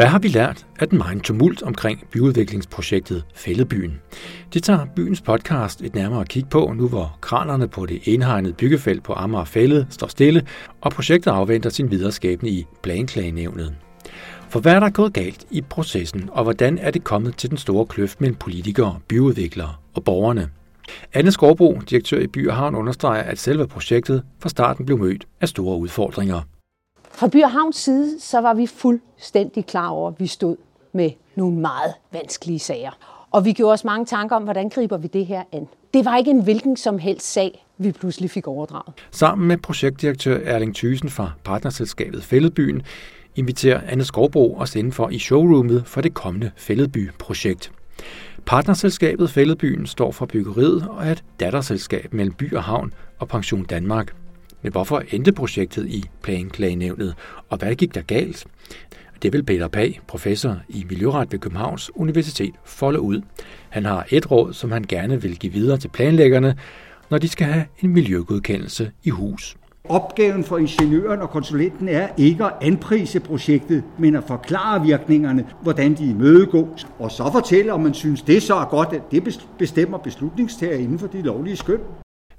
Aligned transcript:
Hvad 0.00 0.08
har 0.08 0.18
vi 0.18 0.28
lært 0.28 0.66
af 0.78 0.88
den 0.88 0.98
meget 0.98 1.22
tumult 1.22 1.62
omkring 1.62 2.06
byudviklingsprojektet 2.12 3.24
Fældebyen? 3.34 4.00
Det 4.54 4.62
tager 4.62 4.86
byens 4.96 5.20
podcast 5.20 5.82
et 5.82 5.94
nærmere 5.94 6.24
kig 6.24 6.48
på, 6.48 6.72
nu 6.76 6.88
hvor 6.88 7.18
kranerne 7.20 7.68
på 7.68 7.86
det 7.86 8.00
indhegnede 8.04 8.54
byggefelt 8.54 9.02
på 9.02 9.12
Amager 9.12 9.44
Fællet 9.44 9.86
står 9.90 10.06
stille, 10.06 10.46
og 10.80 10.92
projektet 10.92 11.30
afventer 11.30 11.70
sin 11.70 11.90
videreskabende 11.90 12.52
i 12.52 12.66
planklagenævnet. 12.82 13.74
For 14.48 14.60
hvad 14.60 14.74
er 14.74 14.80
der 14.80 14.90
gået 14.90 15.12
galt 15.12 15.46
i 15.50 15.60
processen, 15.60 16.28
og 16.32 16.42
hvordan 16.42 16.78
er 16.78 16.90
det 16.90 17.04
kommet 17.04 17.36
til 17.36 17.50
den 17.50 17.58
store 17.58 17.86
kløft 17.86 18.20
mellem 18.20 18.36
politikere, 18.36 18.98
byudviklere 19.08 19.74
og 19.94 20.04
borgerne? 20.04 20.48
Anne 21.12 21.32
Skovbro, 21.32 21.80
direktør 21.90 22.18
i 22.18 22.26
By 22.26 22.48
og 22.48 22.56
Havn, 22.56 22.74
understreger, 22.74 23.22
at 23.22 23.38
selve 23.38 23.66
projektet 23.66 24.22
fra 24.38 24.48
starten 24.48 24.86
blev 24.86 24.98
mødt 24.98 25.26
af 25.40 25.48
store 25.48 25.78
udfordringer. 25.78 26.42
Fra 27.12 27.28
By 27.28 27.42
og 27.42 27.50
Havns 27.50 27.76
side, 27.76 28.20
så 28.20 28.40
var 28.40 28.54
vi 28.54 28.66
fuldstændig 28.66 29.66
klar 29.66 29.88
over, 29.88 30.08
at 30.08 30.20
vi 30.20 30.26
stod 30.26 30.56
med 30.92 31.10
nogle 31.34 31.56
meget 31.56 31.94
vanskelige 32.12 32.58
sager. 32.58 32.90
Og 33.30 33.44
vi 33.44 33.52
gjorde 33.52 33.72
os 33.72 33.84
mange 33.84 34.06
tanker 34.06 34.36
om, 34.36 34.42
hvordan 34.42 34.68
griber 34.68 34.96
vi 34.96 35.08
det 35.08 35.26
her 35.26 35.42
an. 35.52 35.68
Det 35.94 36.04
var 36.04 36.16
ikke 36.16 36.30
en 36.30 36.42
hvilken 36.42 36.76
som 36.76 36.98
helst 36.98 37.32
sag, 37.32 37.66
vi 37.78 37.92
pludselig 37.92 38.30
fik 38.30 38.46
overdraget. 38.46 38.94
Sammen 39.10 39.48
med 39.48 39.56
projektdirektør 39.56 40.38
Erling 40.44 40.74
Thysen 40.74 41.10
fra 41.10 41.30
partnerselskabet 41.44 42.22
Fælledbyen 42.22 42.82
inviterer 43.36 43.80
Anne 43.86 44.04
Skovbro 44.04 44.56
os 44.58 44.76
indenfor 44.76 45.08
i 45.08 45.18
showroomet 45.18 45.82
for 45.86 46.00
det 46.00 46.14
kommende 46.14 46.50
Fælledby-projekt. 46.56 47.72
Partnerselskabet 48.46 49.30
Fælledbyen 49.30 49.86
står 49.86 50.12
for 50.12 50.26
byggeriet 50.26 50.86
og 50.88 51.06
er 51.06 51.12
et 51.12 51.24
datterselskab 51.40 52.12
mellem 52.12 52.34
by 52.34 52.54
og 52.54 52.62
havn 52.62 52.92
og 53.18 53.28
Pension 53.28 53.64
Danmark. 53.64 54.14
Men 54.62 54.72
hvorfor 54.72 55.02
endte 55.10 55.32
projektet 55.32 55.86
i 55.88 56.04
planklagenævnet, 56.22 57.14
og 57.48 57.58
hvad 57.58 57.74
gik 57.74 57.94
der 57.94 58.02
galt? 58.02 58.46
Det 59.22 59.32
vil 59.32 59.42
Peter 59.42 59.68
Pag, 59.68 60.00
professor 60.06 60.56
i 60.68 60.86
Miljøret 60.88 61.32
ved 61.32 61.38
Københavns 61.38 61.90
Universitet, 61.94 62.54
folde 62.64 63.00
ud. 63.00 63.20
Han 63.68 63.84
har 63.84 64.06
et 64.10 64.30
råd, 64.30 64.52
som 64.52 64.72
han 64.72 64.84
gerne 64.88 65.22
vil 65.22 65.38
give 65.38 65.52
videre 65.52 65.78
til 65.78 65.88
planlæggerne, 65.88 66.56
når 67.10 67.18
de 67.18 67.28
skal 67.28 67.46
have 67.46 67.64
en 67.80 67.90
miljøgodkendelse 67.90 68.90
i 69.04 69.10
hus. 69.10 69.56
Opgaven 69.84 70.44
for 70.44 70.58
ingeniøren 70.58 71.20
og 71.20 71.30
konsulenten 71.30 71.88
er 71.88 72.08
ikke 72.16 72.44
at 72.44 72.52
anprise 72.60 73.20
projektet, 73.20 73.84
men 73.98 74.14
at 74.14 74.24
forklare 74.26 74.86
virkningerne, 74.86 75.46
hvordan 75.62 75.94
de 75.94 76.10
imødegås, 76.10 76.86
og 76.98 77.10
så 77.10 77.30
fortælle, 77.32 77.72
om 77.72 77.80
man 77.80 77.94
synes, 77.94 78.22
det 78.22 78.42
så 78.42 78.54
er 78.54 78.64
godt, 78.64 78.92
at 78.92 79.02
det 79.10 79.38
bestemmer 79.58 79.98
beslutningstager 79.98 80.78
inden 80.78 80.98
for 80.98 81.06
de 81.06 81.22
lovlige 81.22 81.56
skøn. 81.56 81.80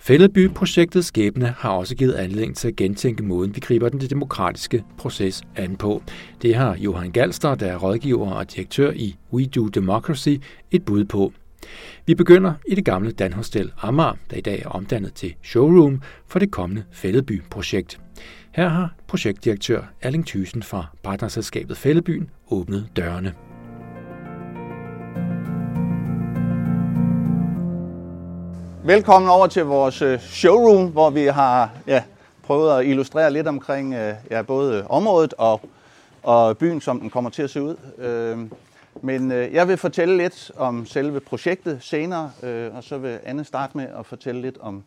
Fælleby-projektets 0.02 1.08
skæbne 1.08 1.56
har 1.58 1.70
også 1.70 1.96
givet 1.96 2.14
anledning 2.14 2.56
til 2.56 2.68
at 2.68 2.76
gentænke 2.76 3.24
måden, 3.24 3.56
vi 3.56 3.60
griber 3.60 3.90
den 3.90 4.00
demokratiske 4.00 4.84
proces 4.98 5.44
an 5.56 5.76
på. 5.76 6.04
Det 6.42 6.56
har 6.56 6.76
Johan 6.76 7.12
Galster, 7.12 7.56
der 7.56 7.68
er 7.68 7.78
rådgiver 7.78 8.32
og 8.32 8.56
direktør 8.56 8.92
i 8.92 9.16
We 9.34 9.46
Do 9.46 9.68
Democracy, 9.68 10.30
et 10.72 10.86
bud 10.86 11.06
på. 11.06 11.34
Vi 12.06 12.16
begynder 12.16 12.54
i 12.68 12.76
det 12.76 12.86
gamle 12.86 13.12
Danhostel 13.12 13.72
Amager, 13.82 14.14
der 14.32 14.38
i 14.38 14.42
dag 14.42 14.62
er 14.62 14.70
omdannet 14.70 15.14
til 15.14 15.36
showroom 15.44 16.02
for 16.28 16.40
det 16.40 16.52
kommende 16.52 16.84
Fælleby-projekt. 16.92 18.00
Her 18.52 18.68
har 18.68 18.96
projektdirektør 19.08 19.82
Erling 20.02 20.28
Thysen 20.28 20.64
fra 20.64 20.86
partnerselskabet 21.04 21.78
Fællebyen 21.78 22.30
åbnet 22.52 22.88
dørene. 22.96 23.34
Velkommen 28.84 29.32
over 29.32 29.48
til 29.48 29.66
vores 29.66 30.02
øh, 30.02 30.20
showroom, 30.20 30.88
hvor 30.88 31.10
vi 31.10 31.26
har 31.26 31.70
ja, 31.88 32.04
prøvet 32.44 32.80
at 32.80 32.86
illustrere 32.86 33.34
lidt 33.34 33.48
omkring 33.48 33.94
øh, 33.94 34.14
ja, 34.32 34.42
både 34.42 34.86
området 34.90 35.34
og, 35.38 35.62
og 36.24 36.58
byen, 36.58 36.82
som 36.82 37.00
den 37.00 37.10
kommer 37.10 37.30
til 37.30 37.44
at 37.44 37.50
se 37.50 37.62
ud. 37.62 37.76
Øh, 37.98 38.38
men 39.02 39.32
jeg 39.32 39.68
vil 39.68 39.78
fortælle 39.78 40.18
lidt 40.18 40.52
om 40.58 40.86
selve 40.86 41.20
projektet 41.20 41.78
senere, 41.82 42.32
og 42.74 42.84
så 42.84 42.98
vil 42.98 43.20
Anne 43.26 43.44
starte 43.44 43.78
med 43.78 43.88
at 44.00 44.06
fortælle 44.06 44.42
lidt 44.42 44.58
om, 44.62 44.84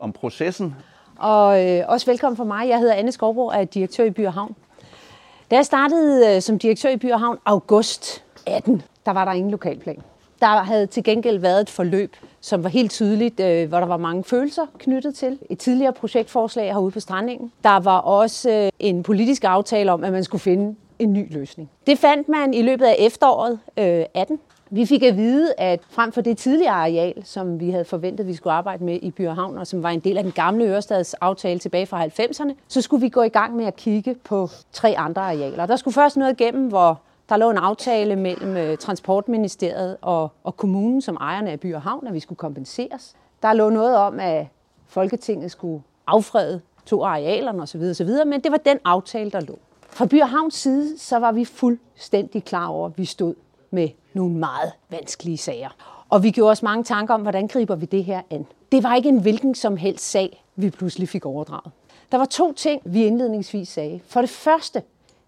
om 0.00 0.12
processen. 0.12 0.74
Og 1.18 1.66
øh, 1.66 1.84
også 1.88 2.06
velkommen 2.06 2.36
for 2.36 2.44
mig. 2.44 2.68
Jeg 2.68 2.78
hedder 2.78 2.94
Anne 2.94 3.12
Skovbro 3.12 3.46
og 3.46 3.60
er 3.60 3.64
direktør 3.64 4.04
i 4.04 4.10
By 4.10 4.26
og 4.26 4.32
Havn. 4.32 4.54
Da 5.50 5.56
jeg 5.56 5.66
startede 5.66 6.36
øh, 6.36 6.42
som 6.42 6.58
direktør 6.58 6.88
i 6.88 6.96
By 6.96 7.12
og 7.12 7.20
Havn 7.20 7.38
august 7.44 8.24
18, 8.46 8.82
der 9.06 9.12
var 9.12 9.24
der 9.24 9.32
ingen 9.32 9.50
lokalplan. 9.50 10.02
Der 10.40 10.46
havde 10.46 10.86
til 10.86 11.04
gengæld 11.04 11.38
været 11.38 11.60
et 11.60 11.70
forløb, 11.70 12.16
som 12.40 12.64
var 12.64 12.70
helt 12.70 12.90
tydeligt, 12.90 13.40
øh, 13.40 13.68
hvor 13.68 13.78
der 13.78 13.86
var 13.86 13.96
mange 13.96 14.24
følelser 14.24 14.66
knyttet 14.78 15.14
til. 15.14 15.38
Et 15.50 15.58
tidligere 15.58 15.92
projektforslag 15.92 16.72
herude 16.72 16.90
på 16.90 17.00
Strandingen. 17.00 17.52
Der 17.64 17.80
var 17.80 17.98
også 17.98 18.50
øh, 18.50 18.70
en 18.78 19.02
politisk 19.02 19.44
aftale 19.44 19.92
om, 19.92 20.04
at 20.04 20.12
man 20.12 20.24
skulle 20.24 20.42
finde 20.42 20.76
en 20.98 21.12
ny 21.12 21.32
løsning. 21.32 21.70
Det 21.86 21.98
fandt 21.98 22.28
man 22.28 22.54
i 22.54 22.62
løbet 22.62 22.84
af 22.84 22.96
efteråret 22.98 23.58
øh, 23.76 24.04
18. 24.14 24.38
Vi 24.70 24.86
fik 24.86 25.02
at 25.02 25.16
vide, 25.16 25.54
at 25.58 25.80
frem 25.90 26.12
for 26.12 26.20
det 26.20 26.38
tidligere 26.38 26.72
areal, 26.72 27.14
som 27.24 27.60
vi 27.60 27.70
havde 27.70 27.84
forventet, 27.84 28.26
vi 28.26 28.34
skulle 28.34 28.52
arbejde 28.54 28.84
med 28.84 28.98
i 29.02 29.10
Byhavn, 29.10 29.54
og 29.54 29.60
og 29.60 29.66
som 29.66 29.82
var 29.82 29.90
en 29.90 30.00
del 30.00 30.16
af 30.16 30.22
den 30.22 30.32
gamle 30.32 30.64
Ørestads 30.64 31.14
aftale 31.14 31.58
tilbage 31.58 31.86
fra 31.86 32.04
90'erne, 32.04 32.52
så 32.68 32.80
skulle 32.80 33.00
vi 33.00 33.08
gå 33.08 33.22
i 33.22 33.28
gang 33.28 33.56
med 33.56 33.64
at 33.64 33.76
kigge 33.76 34.14
på 34.14 34.48
tre 34.72 34.94
andre 34.98 35.22
arealer. 35.22 35.66
Der 35.66 35.76
skulle 35.76 35.94
først 35.94 36.16
noget 36.16 36.40
igennem, 36.40 36.68
hvor 36.68 37.00
der 37.28 37.36
lå 37.36 37.50
en 37.50 37.56
aftale 37.56 38.16
mellem 38.16 38.56
øh, 38.56 38.78
Transportministeriet 38.78 39.96
og, 40.00 40.28
og 40.44 40.56
kommunen 40.56 41.00
som 41.00 41.16
ejerne 41.20 41.50
af 41.50 41.60
By 41.60 41.74
og 41.74 41.82
Havn, 41.82 42.06
at 42.06 42.14
vi 42.14 42.20
skulle 42.20 42.36
kompenseres. 42.36 43.14
Der 43.42 43.52
lå 43.52 43.70
noget 43.70 43.96
om, 43.96 44.20
at 44.20 44.46
Folketinget 44.86 45.50
skulle 45.50 45.82
affrede 46.06 46.60
to 46.86 47.04
arealerne 47.04 47.62
osv., 47.62 47.80
osv., 47.80 48.10
men 48.26 48.40
det 48.40 48.52
var 48.52 48.58
den 48.58 48.78
aftale, 48.84 49.30
der 49.30 49.40
lå. 49.40 49.58
Fra 49.88 50.06
By 50.06 50.20
og 50.20 50.28
Havns 50.28 50.54
side, 50.54 50.98
så 50.98 51.18
var 51.18 51.32
vi 51.32 51.44
fuldstændig 51.44 52.44
klar 52.44 52.66
over, 52.66 52.86
at 52.86 52.98
vi 52.98 53.04
stod 53.04 53.34
med 53.70 53.88
nogle 54.14 54.34
meget 54.34 54.72
vanskelige 54.90 55.38
sager. 55.38 55.68
Og 56.08 56.22
vi 56.22 56.30
gjorde 56.30 56.50
os 56.50 56.62
mange 56.62 56.84
tanker 56.84 57.14
om, 57.14 57.22
hvordan 57.22 57.46
griber 57.48 57.74
vi 57.74 57.86
det 57.86 58.04
her 58.04 58.22
an. 58.30 58.46
Det 58.72 58.82
var 58.82 58.94
ikke 58.94 59.08
en 59.08 59.20
hvilken 59.20 59.54
som 59.54 59.76
helst 59.76 60.10
sag, 60.10 60.44
vi 60.56 60.70
pludselig 60.70 61.08
fik 61.08 61.26
overdraget. 61.26 61.72
Der 62.12 62.18
var 62.18 62.24
to 62.24 62.52
ting, 62.52 62.82
vi 62.84 63.04
indledningsvis 63.04 63.68
sagde. 63.68 64.00
For 64.06 64.20
det 64.20 64.30
første, 64.30 64.82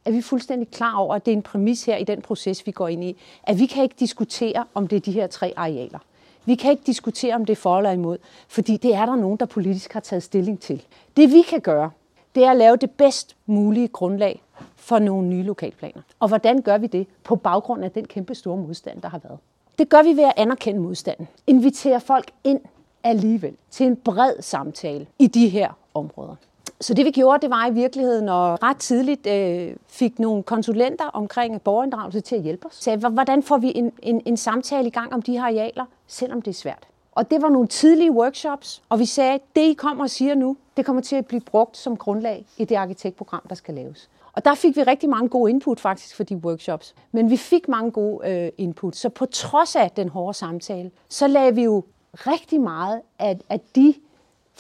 er 0.05 0.11
vi 0.11 0.23
fuldstændig 0.23 0.69
klar 0.71 0.97
over, 0.97 1.15
at 1.15 1.27
det 1.27 1.33
er 1.33 1.37
en 1.37 1.43
præmis 1.43 1.85
her 1.85 1.97
i 1.97 2.05
den 2.05 2.23
proces, 2.23 2.67
vi 2.67 2.73
går 2.73 2.89
ind 2.89 3.05
i, 3.05 3.17
at 3.43 3.59
vi 3.59 3.67
kan 3.67 3.83
ikke 3.83 3.97
diskutere, 3.99 4.65
om 4.75 4.89
det 4.89 4.97
er 4.97 5.01
de 5.01 5.13
her 5.13 5.27
tre 5.27 5.53
arealer. 5.57 5.99
Vi 6.45 6.55
kan 6.55 6.71
ikke 6.71 6.83
diskutere, 6.87 7.35
om 7.35 7.45
det 7.45 7.53
er 7.53 7.57
for 7.57 7.77
eller 7.77 7.91
imod, 7.91 8.19
fordi 8.49 8.77
det 8.77 8.95
er 8.95 9.07
der 9.07 9.17
nogen, 9.17 9.37
der 9.37 9.47
politisk 9.47 9.93
har 9.93 10.01
taget 10.01 10.23
stilling 10.23 10.61
til. 10.61 10.83
Det 11.17 11.33
vi 11.33 11.43
kan 11.43 11.61
gøre, 11.61 11.91
det 12.35 12.45
er 12.45 12.51
at 12.51 12.57
lave 12.57 12.77
det 12.77 12.91
bedst 12.91 13.37
mulige 13.47 13.89
grundlag 13.89 14.43
for 14.77 14.99
nogle 14.99 15.29
nye 15.29 15.43
lokalplaner. 15.43 16.03
Og 16.21 16.29
hvordan 16.29 16.63
gør 16.63 16.79
vi 16.79 16.87
det? 16.87 17.07
På 17.25 17.37
baggrund 17.37 17.85
af 17.85 17.91
den 17.91 18.07
kæmpe 18.07 18.35
store 18.35 18.57
modstand, 18.57 19.03
der 19.03 19.09
har 19.09 19.19
været. 19.19 19.39
Det 19.79 19.89
gør 19.89 20.03
vi 20.03 20.17
ved 20.17 20.25
at 20.25 20.33
anerkende 20.37 20.81
modstanden. 20.81 21.29
Invitere 21.47 22.01
folk 22.01 22.31
ind 22.45 22.61
alligevel 23.03 23.57
til 23.71 23.87
en 23.87 23.97
bred 23.97 24.33
samtale 24.41 25.07
i 25.19 25.27
de 25.27 25.49
her 25.49 25.73
områder. 25.95 26.35
Så 26.81 26.95
det 26.95 27.05
vi 27.05 27.11
gjorde, 27.11 27.43
det 27.43 27.51
var 27.51 27.67
i 27.67 27.73
virkeligheden 27.73 28.29
at 28.29 28.63
ret 28.63 28.77
tidligt 28.77 29.27
øh, 29.27 29.77
fik 29.89 30.19
nogle 30.19 30.43
konsulenter 30.43 31.05
omkring 31.05 31.63
borgerinddragelse 31.63 32.21
til 32.21 32.37
at 32.37 32.43
hjælpe 32.43 32.67
os. 32.67 32.75
Så 32.75 32.97
hvordan 32.97 33.43
får 33.43 33.59
vi 33.59 33.73
en, 33.75 33.93
en, 34.03 34.23
en 34.27 34.37
samtale 34.37 34.87
i 34.87 34.91
gang 34.91 35.13
om 35.13 35.23
de 35.23 35.33
her 35.33 35.43
arealer, 35.43 35.85
selvom 36.07 36.43
det 36.43 36.51
er 36.51 36.55
svært? 36.55 36.89
Og 37.13 37.31
det 37.31 37.43
var 37.43 37.49
nogle 37.49 37.69
tidlige 37.69 38.13
workshops, 38.13 38.83
og 38.89 38.99
vi 38.99 39.05
sagde, 39.05 39.35
at 39.35 39.41
det 39.57 39.61
I 39.61 39.73
kommer 39.73 40.05
og 40.05 40.11
siger 40.11 40.35
nu, 40.35 40.57
det 40.77 40.87
kommer 40.87 41.03
til 41.03 41.17
at 41.17 41.27
blive 41.27 41.41
brugt 41.41 41.77
som 41.77 41.97
grundlag 41.97 42.47
i 42.59 42.65
det 42.65 42.75
arkitektprogram, 42.75 43.43
der 43.49 43.55
skal 43.55 43.75
laves. 43.75 44.11
Og 44.33 44.45
der 44.45 44.55
fik 44.55 44.77
vi 44.77 44.83
rigtig 44.83 45.09
mange 45.09 45.29
gode 45.29 45.51
input 45.51 45.81
faktisk 45.81 46.17
for 46.17 46.25
de 46.25 46.37
workshops. 46.37 46.95
Men 47.13 47.31
vi 47.31 47.37
fik 47.37 47.69
mange 47.69 47.91
gode 47.91 48.31
øh, 48.31 48.53
input. 48.59 48.97
Så 48.97 49.09
på 49.09 49.27
trods 49.27 49.77
af 49.77 49.91
den 49.91 50.09
hårde 50.09 50.35
samtale, 50.35 50.91
så 51.09 51.27
lagde 51.27 51.55
vi 51.55 51.63
jo 51.63 51.85
rigtig 52.15 52.61
meget 52.61 53.01
af, 53.19 53.39
af 53.49 53.61
de 53.75 53.95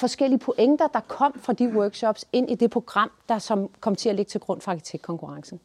forskellige 0.00 0.38
pointer, 0.38 0.86
der 0.86 1.00
kom 1.00 1.32
fra 1.36 1.52
de 1.52 1.68
workshops 1.68 2.24
ind 2.32 2.50
i 2.50 2.54
det 2.54 2.70
program, 2.70 3.10
der 3.28 3.38
som 3.38 3.68
kom 3.80 3.94
til 3.94 4.08
at 4.08 4.16
ligge 4.16 4.30
til 4.30 4.40
grund 4.40 4.60
for 4.60 4.70
arkitektkonkurrencen. 4.70 5.60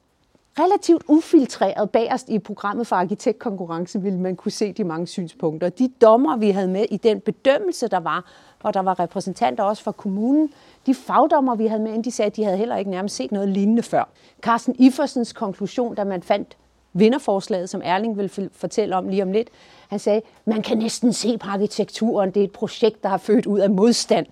Relativt 0.60 1.04
ufiltreret 1.08 1.90
bagerst 1.90 2.30
i 2.30 2.40
programmet 2.40 2.88
for 2.88 2.96
arkitektkonkurrence 2.96 4.02
ville 4.02 4.20
man 4.20 4.36
kunne 4.36 4.52
se 4.52 4.74
de 4.74 4.84
mange 4.84 5.08
synspunkter. 5.08 5.70
De 5.70 5.92
dommer, 6.02 6.38
vi 6.38 6.50
havde 6.50 6.68
med 6.68 6.86
i 6.92 6.98
den 6.98 7.20
bedømmelse, 7.20 7.88
der 7.88 8.00
var, 8.00 8.32
hvor 8.62 8.72
der 8.72 8.80
var 8.80 9.00
repræsentanter 9.00 9.64
også 9.64 9.84
fra 9.84 9.92
kommunen, 9.92 10.54
de 10.86 10.96
fagdommer, 10.96 11.56
vi 11.56 11.68
havde 11.68 11.82
med, 11.82 12.04
de 12.04 12.12
sagde, 12.12 12.28
at 12.28 12.36
de 12.36 12.44
havde 12.44 12.58
heller 12.58 12.78
ikke 12.78 12.92
nærmest 12.92 13.16
set 13.16 13.32
noget 13.32 13.50
lignende 13.50 13.84
før. 13.84 14.10
Carsten 14.42 14.76
Iffersens 14.80 15.34
konklusion, 15.34 15.96
da 15.96 16.04
man 16.04 16.24
fandt 16.24 16.58
vinderforslaget, 16.96 17.70
som 17.70 17.82
Erling 17.84 18.18
vil 18.18 18.50
fortælle 18.54 18.96
om 18.96 19.08
lige 19.08 19.24
om 19.24 19.32
lidt, 19.32 19.50
han 19.90 20.00
sagde, 20.00 20.22
man 20.46 20.62
kan 20.62 20.78
næsten 20.78 21.14
se 21.14 21.38
på 21.38 21.50
arkitekturen, 21.50 22.32
det 22.32 22.40
er 22.40 22.44
et 22.44 22.52
projekt, 22.52 23.04
der 23.04 23.10
har 23.10 23.18
født 23.18 23.46
ud 23.46 23.60
af 23.60 23.70
modstand. 23.70 24.26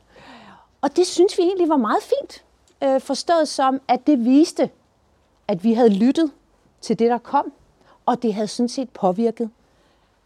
Og 0.81 0.95
det 0.95 1.07
synes 1.07 1.37
vi 1.37 1.43
egentlig 1.43 1.69
var 1.69 1.77
meget 1.77 2.03
fint, 2.03 2.43
øh, 2.83 3.01
forstået 3.01 3.47
som, 3.47 3.81
at 3.87 4.07
det 4.07 4.25
viste, 4.25 4.69
at 5.47 5.63
vi 5.63 5.73
havde 5.73 5.89
lyttet 5.89 6.31
til 6.81 6.99
det, 6.99 7.09
der 7.09 7.17
kom, 7.17 7.53
og 8.05 8.23
det 8.23 8.33
havde 8.33 8.47
sådan 8.47 8.69
set 8.69 8.89
påvirket 8.89 9.49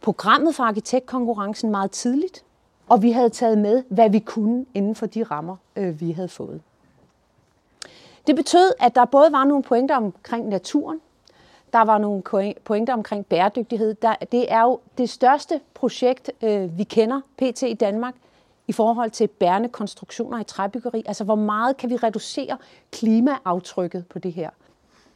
programmet 0.02 0.56
for 0.56 0.64
arkitektkonkurrencen 0.64 1.72
meget 1.72 1.92
tidligt, 1.92 2.44
og 2.90 3.02
vi 3.02 3.12
havde 3.12 3.30
taget 3.30 3.58
med, 3.58 3.84
hvad 3.90 4.10
vi 4.10 4.20
kunne 4.20 4.66
inden 4.74 4.96
for 4.96 5.06
de 5.06 5.24
rammer, 5.24 5.56
øh, 5.76 6.02
vi 6.02 6.12
havde 6.12 6.30
fået. 6.30 6.62
Det 8.28 8.36
betød, 8.36 8.72
at 8.80 8.96
der 8.96 9.06
både 9.06 9.32
var 9.32 9.44
nogle 9.44 9.64
pointer 9.64 9.96
omkring 9.96 10.48
naturen, 10.48 11.00
der 11.78 11.84
var 11.84 11.98
nogle 11.98 12.24
pointer 12.66 12.94
omkring 12.94 13.26
bæredygtighed. 13.26 13.94
Der, 13.94 14.16
det 14.32 14.52
er 14.52 14.62
jo 14.62 14.80
det 14.98 15.10
største 15.10 15.60
projekt, 15.74 16.32
øh, 16.42 16.78
vi 16.78 16.84
kender 16.84 17.22
pt. 17.38 17.62
i 17.62 17.74
Danmark 17.74 18.16
i 18.68 18.72
forhold 18.72 19.12
til 19.12 19.28
bærende 19.28 19.70
konstruktioner 19.70 20.40
i 20.40 20.44
træbyggeri. 20.44 21.04
Altså, 21.06 21.24
hvor 21.24 21.36
meget 21.36 21.78
kan 21.78 21.90
vi 21.90 21.96
reducere 21.96 22.58
klimaaftrykket 22.92 24.06
på 24.08 24.20
det 24.20 24.34
her? 24.34 24.50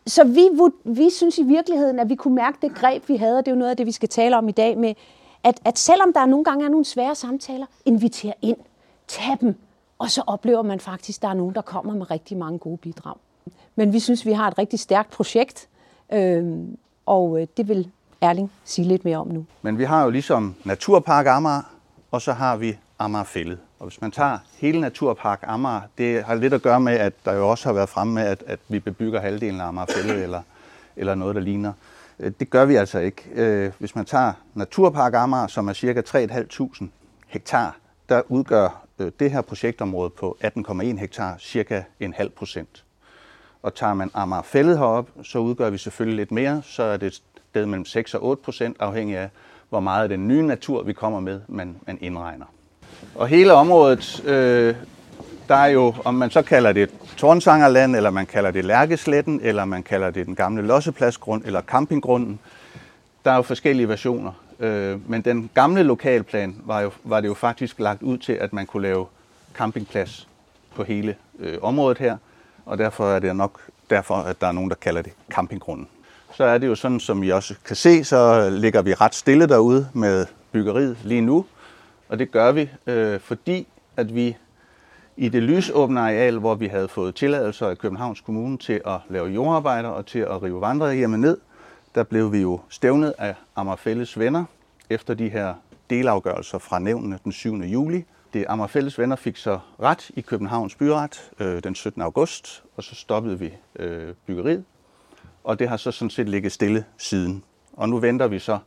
Så 0.08 0.24
vi, 0.24 0.50
vi 0.84 1.10
synes 1.10 1.38
i 1.38 1.44
virkeligheden, 1.44 2.00
at 2.00 2.10
vi 2.10 2.16
kunne 2.16 2.36
mærke 2.36 2.58
det 2.62 2.76
greb, 2.76 3.10
vi 3.10 3.16
havde, 3.16 3.38
og 3.38 3.46
det 3.46 3.52
er 3.52 3.56
jo 3.56 3.60
noget 3.60 3.70
af 3.70 3.78
det, 3.78 3.86
vi 3.86 3.92
skal 3.92 4.10
tale 4.10 4.38
om 4.38 4.50
i 4.50 4.52
dag 4.52 4.78
med, 4.78 4.94
at, 5.44 5.62
at 5.66 5.80
selvom 5.80 6.14
der 6.14 6.26
nogle 6.26 6.46
gange 6.46 6.66
er 6.66 6.70
nogle 6.70 6.86
svære 6.86 7.16
samtaler, 7.16 7.66
inviter 7.86 8.34
ind, 8.42 8.58
tag 9.08 9.38
dem, 9.42 9.56
og 10.00 10.12
så 10.12 10.24
oplever 10.28 10.62
man 10.62 10.80
faktisk, 10.80 11.18
at 11.18 11.22
der 11.22 11.28
er 11.28 11.34
nogen, 11.34 11.56
der 11.56 11.62
kommer 11.62 11.94
med 11.94 12.12
rigtig 12.12 12.38
mange 12.38 12.60
gode 12.60 12.78
bidrag. 12.78 13.16
Men 13.76 13.94
vi 13.94 14.00
synes, 14.00 14.26
vi 14.26 14.32
har 14.32 14.48
et 14.48 14.58
rigtig 14.58 14.80
stærkt 14.80 15.10
projekt, 15.10 15.68
Øhm, 16.14 16.72
øh, 16.72 16.78
og 17.06 17.48
det 17.58 17.68
vil 17.68 17.92
Erling 18.22 18.52
sige 18.66 18.88
lidt 18.88 19.06
mere 19.06 19.18
om 19.18 19.28
nu. 19.28 19.46
Men 19.62 19.78
vi 19.78 19.84
har 19.84 20.04
jo 20.04 20.10
ligesom 20.10 20.56
Naturpark 20.64 21.28
Amager, 21.28 21.62
og 22.12 22.22
så 22.22 22.34
har 22.34 22.58
vi 22.58 22.78
Amager 23.00 23.24
Fælled. 23.24 23.58
Og 23.80 23.88
hvis 23.88 24.02
man 24.02 24.12
tager 24.12 24.38
hele 24.58 24.82
Naturpark 24.82 25.44
Amager, 25.48 25.82
det 25.98 26.24
har 26.24 26.36
lidt 26.36 26.54
at 26.54 26.62
gøre 26.62 26.80
med, 26.80 26.94
at 26.94 27.14
der 27.26 27.34
jo 27.34 27.50
også 27.50 27.70
har 27.70 27.74
været 27.74 27.90
fremme 27.90 28.14
med, 28.14 28.24
at, 28.24 28.44
at 28.48 28.60
vi 28.68 28.80
bebygger 28.80 29.20
halvdelen 29.20 29.62
af 29.62 29.66
Amager 29.66 29.86
Fælled 29.86 30.24
eller, 30.24 30.42
eller 30.96 31.16
noget, 31.16 31.36
der 31.36 31.42
ligner. 31.42 31.74
Øh, 32.20 32.32
det 32.40 32.50
gør 32.50 32.66
vi 32.66 32.76
altså 32.76 33.00
ikke. 33.00 33.30
Øh, 33.34 33.72
hvis 33.80 33.96
man 33.96 34.06
tager 34.06 34.34
Naturpark 34.54 35.14
Amager, 35.14 35.48
som 35.48 35.68
er 35.68 35.74
cirka 35.74 36.02
3.500 36.02 36.86
hektar, 37.28 37.78
der 38.10 38.22
udgør 38.28 38.86
øh, 39.00 39.12
det 39.20 39.32
her 39.32 39.42
projektområde 39.42 40.10
på 40.10 40.38
18,1 40.44 40.84
hektar 40.84 41.38
cirka 41.40 41.84
en 42.00 42.14
halv 42.14 42.30
procent. 42.30 42.84
Og 43.64 43.76
tager 43.76 43.94
man 43.94 44.12
Amager 44.14 44.42
Fællet 44.42 44.78
herop, 44.78 45.10
så 45.24 45.40
udgør 45.40 45.70
vi 45.70 45.78
selvfølgelig 45.78 46.18
lidt 46.18 46.32
mere, 46.32 46.62
så 46.66 46.84
er 46.84 46.98
det 46.98 47.08
et 47.08 47.22
sted 47.50 47.66
mellem 47.66 47.86
6 47.86 48.14
og 48.14 48.24
8 48.24 48.44
procent, 48.44 48.78
afhængig 48.80 49.18
af, 49.18 49.30
hvor 49.70 49.80
meget 49.80 50.04
af 50.04 50.10
den 50.10 50.28
nye 50.28 50.42
natur, 50.42 50.84
vi 50.84 50.94
kommer 50.94 51.20
med, 51.20 51.42
man, 51.48 51.76
man 51.88 51.98
indregner. 52.02 52.46
Og 53.16 53.28
hele 53.28 53.54
området, 53.54 54.24
øh, 54.26 54.76
der 55.48 55.56
er 55.56 55.68
jo, 55.68 55.94
om 56.06 56.16
man 56.16 56.30
så 56.30 56.42
kalder 56.42 56.72
det 56.74 56.90
Tornsangerland, 57.18 57.96
eller 57.96 58.10
man 58.10 58.26
kalder 58.26 58.52
det 58.52 58.66
Lærkesletten, 58.66 59.40
eller 59.44 59.66
man 59.66 59.84
kalder 59.84 60.10
det 60.10 60.26
den 60.26 60.36
gamle 60.36 60.62
Lossepladsgrund, 60.62 61.46
eller 61.46 61.62
campinggrunden, 61.62 62.40
der 63.26 63.32
er 63.32 63.36
jo 63.36 63.42
forskellige 63.42 63.90
versioner. 63.90 64.32
Øh, 64.60 65.10
men 65.10 65.22
den 65.22 65.50
gamle 65.54 65.84
lokalplan 65.84 66.56
var, 66.66 66.82
jo, 66.82 66.92
var 67.04 67.22
det 67.22 67.28
jo 67.28 67.34
faktisk 67.34 67.80
lagt 67.80 68.02
ud 68.02 68.18
til, 68.18 68.34
at 68.34 68.54
man 68.54 68.66
kunne 68.66 68.84
lave 68.84 69.06
campingplads 69.54 70.28
på 70.76 70.84
hele 70.84 71.16
øh, 71.40 71.58
området 71.62 71.98
her, 71.98 72.18
og 72.66 72.78
derfor 72.78 73.12
er 73.12 73.20
det 73.20 73.36
nok 73.36 73.62
derfor, 73.90 74.16
at 74.16 74.42
der 74.42 74.48
er 74.48 74.52
nogen, 74.52 74.70
der 74.70 74.76
kalder 74.76 75.02
det 75.02 75.14
campinggrunden. 75.30 75.88
Så 76.34 76.44
er 76.44 76.58
det 76.58 76.68
jo 76.68 76.76
sådan, 76.76 77.00
som 77.00 77.24
I 77.24 77.30
også 77.30 77.56
kan 77.66 77.76
se, 77.76 78.04
så 78.04 78.50
ligger 78.50 78.82
vi 78.82 78.94
ret 78.94 79.16
stille 79.16 79.48
derude 79.48 79.88
med 79.94 80.26
byggeriet 80.52 80.98
lige 81.04 81.22
nu, 81.22 81.46
og 82.10 82.20
det 82.20 82.32
gør 82.32 82.52
vi, 82.52 82.70
øh, 82.88 83.20
fordi 83.20 83.68
at 83.98 84.16
vi 84.16 84.38
i 85.18 85.30
det 85.30 85.44
lysåbne 85.44 86.00
areal, 86.00 86.38
hvor 86.38 86.56
vi 86.56 86.68
havde 86.68 86.88
fået 86.88 87.16
tilladelser 87.16 87.68
af 87.68 87.78
Københavns 87.78 88.22
Kommune 88.22 88.58
til 88.58 88.82
at 88.86 88.98
lave 89.10 89.28
jordarbejder 89.28 89.90
og 89.90 90.06
til 90.06 90.20
at 90.20 90.44
rive 90.44 90.62
vandrehjemme 90.62 91.18
ned, 91.18 91.38
der 91.96 92.04
blev 92.04 92.32
vi 92.32 92.42
jo 92.42 92.60
stævnet 92.70 93.14
af 93.18 93.36
Amagerfælles 93.56 94.20
venner 94.20 94.46
efter 94.90 95.14
de 95.14 95.30
her 95.30 95.54
delafgørelser 95.90 96.58
fra 96.58 96.80
nævnene 96.80 97.20
den 97.24 97.32
7. 97.32 97.56
juli. 97.56 98.06
Det 98.34 98.46
Amagerfælles 98.50 99.00
venner 99.00 99.16
fik 99.16 99.38
så 99.38 99.60
ret 99.82 100.12
i 100.14 100.22
Københavns 100.22 100.76
byret 100.76 101.32
øh, 101.40 101.64
den 101.64 101.76
17. 101.76 102.02
august, 102.02 102.64
og 102.76 102.84
så 102.84 102.96
stoppede 102.96 103.40
vi 103.40 103.54
øh, 103.76 104.14
byggeriet. 104.26 104.64
Og 105.44 105.60
det 105.60 105.70
har 105.70 105.78
så 105.78 105.92
sådan 105.92 106.10
set 106.10 106.30
ligget 106.30 106.52
stille 106.52 106.86
siden. 106.98 107.44
Og 107.74 107.90
nu 107.90 107.98
venter 107.98 108.28
vi 108.28 108.40
så 108.40 108.60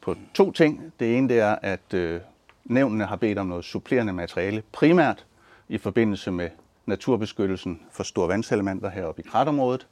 på 0.00 0.16
to 0.34 0.52
ting. 0.52 0.92
Det 1.00 1.18
ene 1.18 1.28
det 1.28 1.40
er, 1.40 1.56
at 1.62 1.94
øh, 1.94 2.20
nævnene 2.64 3.04
har 3.04 3.16
bedt 3.16 3.38
om 3.38 3.46
noget 3.46 3.64
supplerende 3.64 4.12
materiale, 4.12 4.62
primært 4.72 5.26
i 5.68 5.78
forbindelse 5.78 6.30
med 6.30 6.48
naturbeskyttelsen 6.86 7.80
for 7.92 8.02
store 8.02 8.28
vandselementer 8.28 8.90
heroppe 8.90 9.22
i 9.22 9.28
kratområdet. 9.28 9.86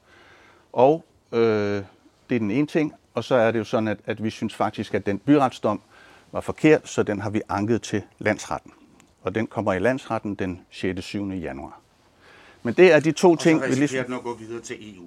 Og 0.73 1.05
øh, 1.33 1.83
det 2.29 2.35
er 2.35 2.39
den 2.39 2.51
ene 2.51 2.67
ting. 2.67 2.95
Og 3.15 3.25
så 3.25 3.35
er 3.35 3.51
det 3.51 3.59
jo 3.59 3.65
sådan, 3.65 3.89
at, 3.89 3.99
at 4.07 4.25
vi 4.25 4.31
synes 4.31 4.55
faktisk, 4.55 4.95
at 4.95 5.07
den 5.07 5.19
byretsdom 5.19 5.81
var 6.33 6.41
forkert, 6.41 6.89
så 6.89 7.03
den 7.03 7.21
har 7.21 7.31
vi 7.31 7.43
anket 7.49 7.83
til 7.83 8.03
landsretten. 8.19 8.73
Og 9.23 9.35
den 9.35 9.47
kommer 9.47 9.73
i 9.73 9.79
landsretten 9.79 10.35
den 10.35 10.61
6. 10.71 11.05
7. 11.05 11.31
januar. 11.31 11.81
Men 12.63 12.75
det 12.75 12.93
er 12.93 13.01
de 13.01 13.13
to 13.13 13.31
og 13.31 13.39
ting... 13.39 13.59
Og 13.59 13.65
så 13.65 13.69
risikerer 13.69 13.89
ligesom... 13.89 14.05
den 14.05 14.15
at 14.15 14.23
gå 14.23 14.35
videre 14.35 14.61
til 14.61 14.97
EU. 14.97 15.05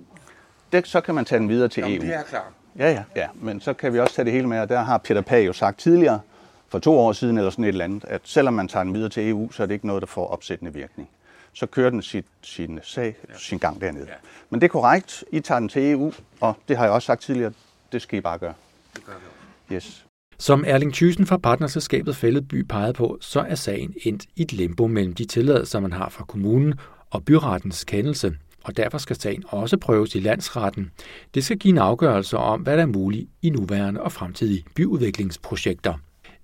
Det, 0.72 0.88
så 0.88 1.02
kan 1.02 1.16
man 1.16 1.26
tage 1.26 1.40
den 1.40 1.50
videre 1.50 1.68
til 1.68 1.82
Jamen, 1.82 1.98
EU. 1.98 2.06
det 2.06 2.16
er 2.16 2.24
klart. 2.24 2.52
Ja, 2.78 2.92
ja, 2.92 3.04
ja. 3.16 3.28
Men 3.34 3.62
så 3.62 3.74
kan 3.74 3.94
vi 3.94 4.00
også 4.00 4.16
tage 4.16 4.26
det 4.26 4.34
hele 4.34 4.48
med, 4.48 4.60
og 4.60 4.70
der 4.70 4.82
har 4.82 4.98
Peter 4.98 5.22
Pag 5.22 5.48
jo 5.48 5.54
sagt 5.54 5.80
tidligere, 5.80 6.20
for 6.68 6.80
to 6.80 7.00
år 7.00 7.14
siden 7.14 7.38
eller 7.38 7.50
sådan 7.50 7.66
et 7.66 7.70
eller 7.70 7.84
andet, 7.84 8.06
at 8.06 8.22
selvom 8.24 8.54
man 8.54 8.68
tager 8.68 8.84
den 8.84 8.94
videre 8.94 9.10
til 9.10 9.30
EU, 9.30 9.52
så 9.52 9.64
er 9.64 9.68
det 9.68 9.74
ikke 9.74 9.88
noget, 9.88 10.02
der 10.02 10.08
får 10.08 10.28
opsættende 10.28 10.74
virkning. 10.74 11.10
Så 11.54 11.66
kører 11.66 11.90
den 11.90 12.02
sit, 12.02 12.26
sin 12.42 12.80
sag, 12.84 13.16
ja. 13.30 13.34
sin 13.38 13.58
gang 13.58 13.82
dernede. 13.82 14.06
Ja. 14.06 14.14
Men 14.50 14.62
det 14.62 14.68
er 14.68 14.72
korrekt. 14.72 15.24
I 15.32 15.40
tager 15.40 15.60
den 15.60 15.70
til 15.70 15.92
EU, 15.92 16.14
og 16.42 16.56
det 16.68 16.78
har 16.78 16.84
jeg 16.84 16.94
også 16.94 17.06
sagt 17.06 17.22
tidligere, 17.22 17.54
det 17.92 18.02
skal 18.02 18.18
I 18.18 18.22
bare 18.22 18.38
gøre. 18.38 18.54
Det 18.96 19.06
gør 19.06 19.14
vi 19.14 19.76
også. 19.76 19.88
Yes. 19.88 20.06
Som 20.38 20.64
Erling 20.68 20.94
Thyssen 20.94 21.26
fra 21.26 21.38
partnerselskabet 21.38 22.16
Fælledby 22.16 22.64
pegede 22.70 22.94
på, 22.94 23.18
så 23.22 23.40
er 23.40 23.56
sagen 23.56 23.94
endt 24.04 24.26
i 24.36 24.42
et 24.42 24.54
limbo 24.54 24.88
mellem 24.88 25.14
de 25.14 25.26
tilladelser, 25.26 25.80
man 25.80 25.94
har 25.94 26.10
fra 26.10 26.24
kommunen 26.24 26.74
og 27.10 27.26
byrettens 27.26 27.84
kendelse, 27.84 28.36
og 28.64 28.78
derfor 28.78 28.98
skal 28.98 29.16
sagen 29.16 29.44
også 29.48 29.78
prøves 29.78 30.16
i 30.16 30.20
landsretten. 30.20 30.92
Det 31.34 31.44
skal 31.44 31.58
give 31.58 31.72
en 31.72 31.78
afgørelse 31.78 32.38
om, 32.38 32.62
hvad 32.62 32.78
der 32.78 32.84
er 32.84 32.88
muligt 32.88 33.30
i 33.42 33.50
nuværende 33.50 34.02
og 34.02 34.12
fremtidige 34.12 34.64
byudviklingsprojekter. 34.76 35.94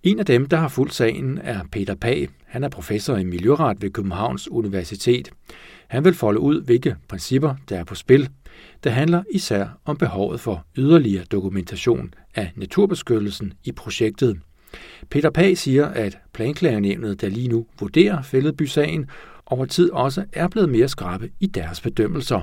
En 0.04 0.20
af 0.20 0.26
dem, 0.26 0.46
der 0.46 0.58
har 0.58 0.68
fulgt 0.68 0.94
sagen, 0.94 1.40
er 1.44 1.60
Peter 1.72 1.96
Pag. 1.96 2.30
Han 2.46 2.64
er 2.64 2.70
professor 2.70 3.18
i 3.18 3.24
miljøret 3.24 3.82
ved 3.82 3.90
Københavns 3.90 4.52
Universitet. 4.52 5.30
Han 5.88 6.04
vil 6.06 6.14
folde 6.14 6.40
ud, 6.40 6.62
hvilke 6.62 6.96
principper 7.08 7.56
der 7.70 7.80
er 7.80 7.84
på 7.84 7.96
spil. 7.96 8.30
Det 8.84 8.92
handler 8.92 9.24
især 9.32 9.68
om 9.86 9.98
behovet 9.98 10.40
for 10.40 10.66
yderligere 10.78 11.24
dokumentation 11.24 12.14
af 12.36 12.52
naturbeskyttelsen 12.56 13.54
i 13.64 13.72
projektet. 13.72 14.40
Peter 15.10 15.30
Pag 15.30 15.58
siger, 15.58 15.88
at 15.88 16.18
planklagenævnet, 16.34 17.22
der 17.22 17.30
lige 17.30 17.48
nu 17.48 17.66
vurderer 17.80 18.22
Fælledby-sagen, 18.22 19.10
over 19.46 19.66
tid 19.66 19.92
også 19.92 20.26
er 20.34 20.48
blevet 20.48 20.70
mere 20.70 20.88
skrabe 20.88 21.30
i 21.40 21.46
deres 21.46 21.82
bedømmelser. 21.82 22.42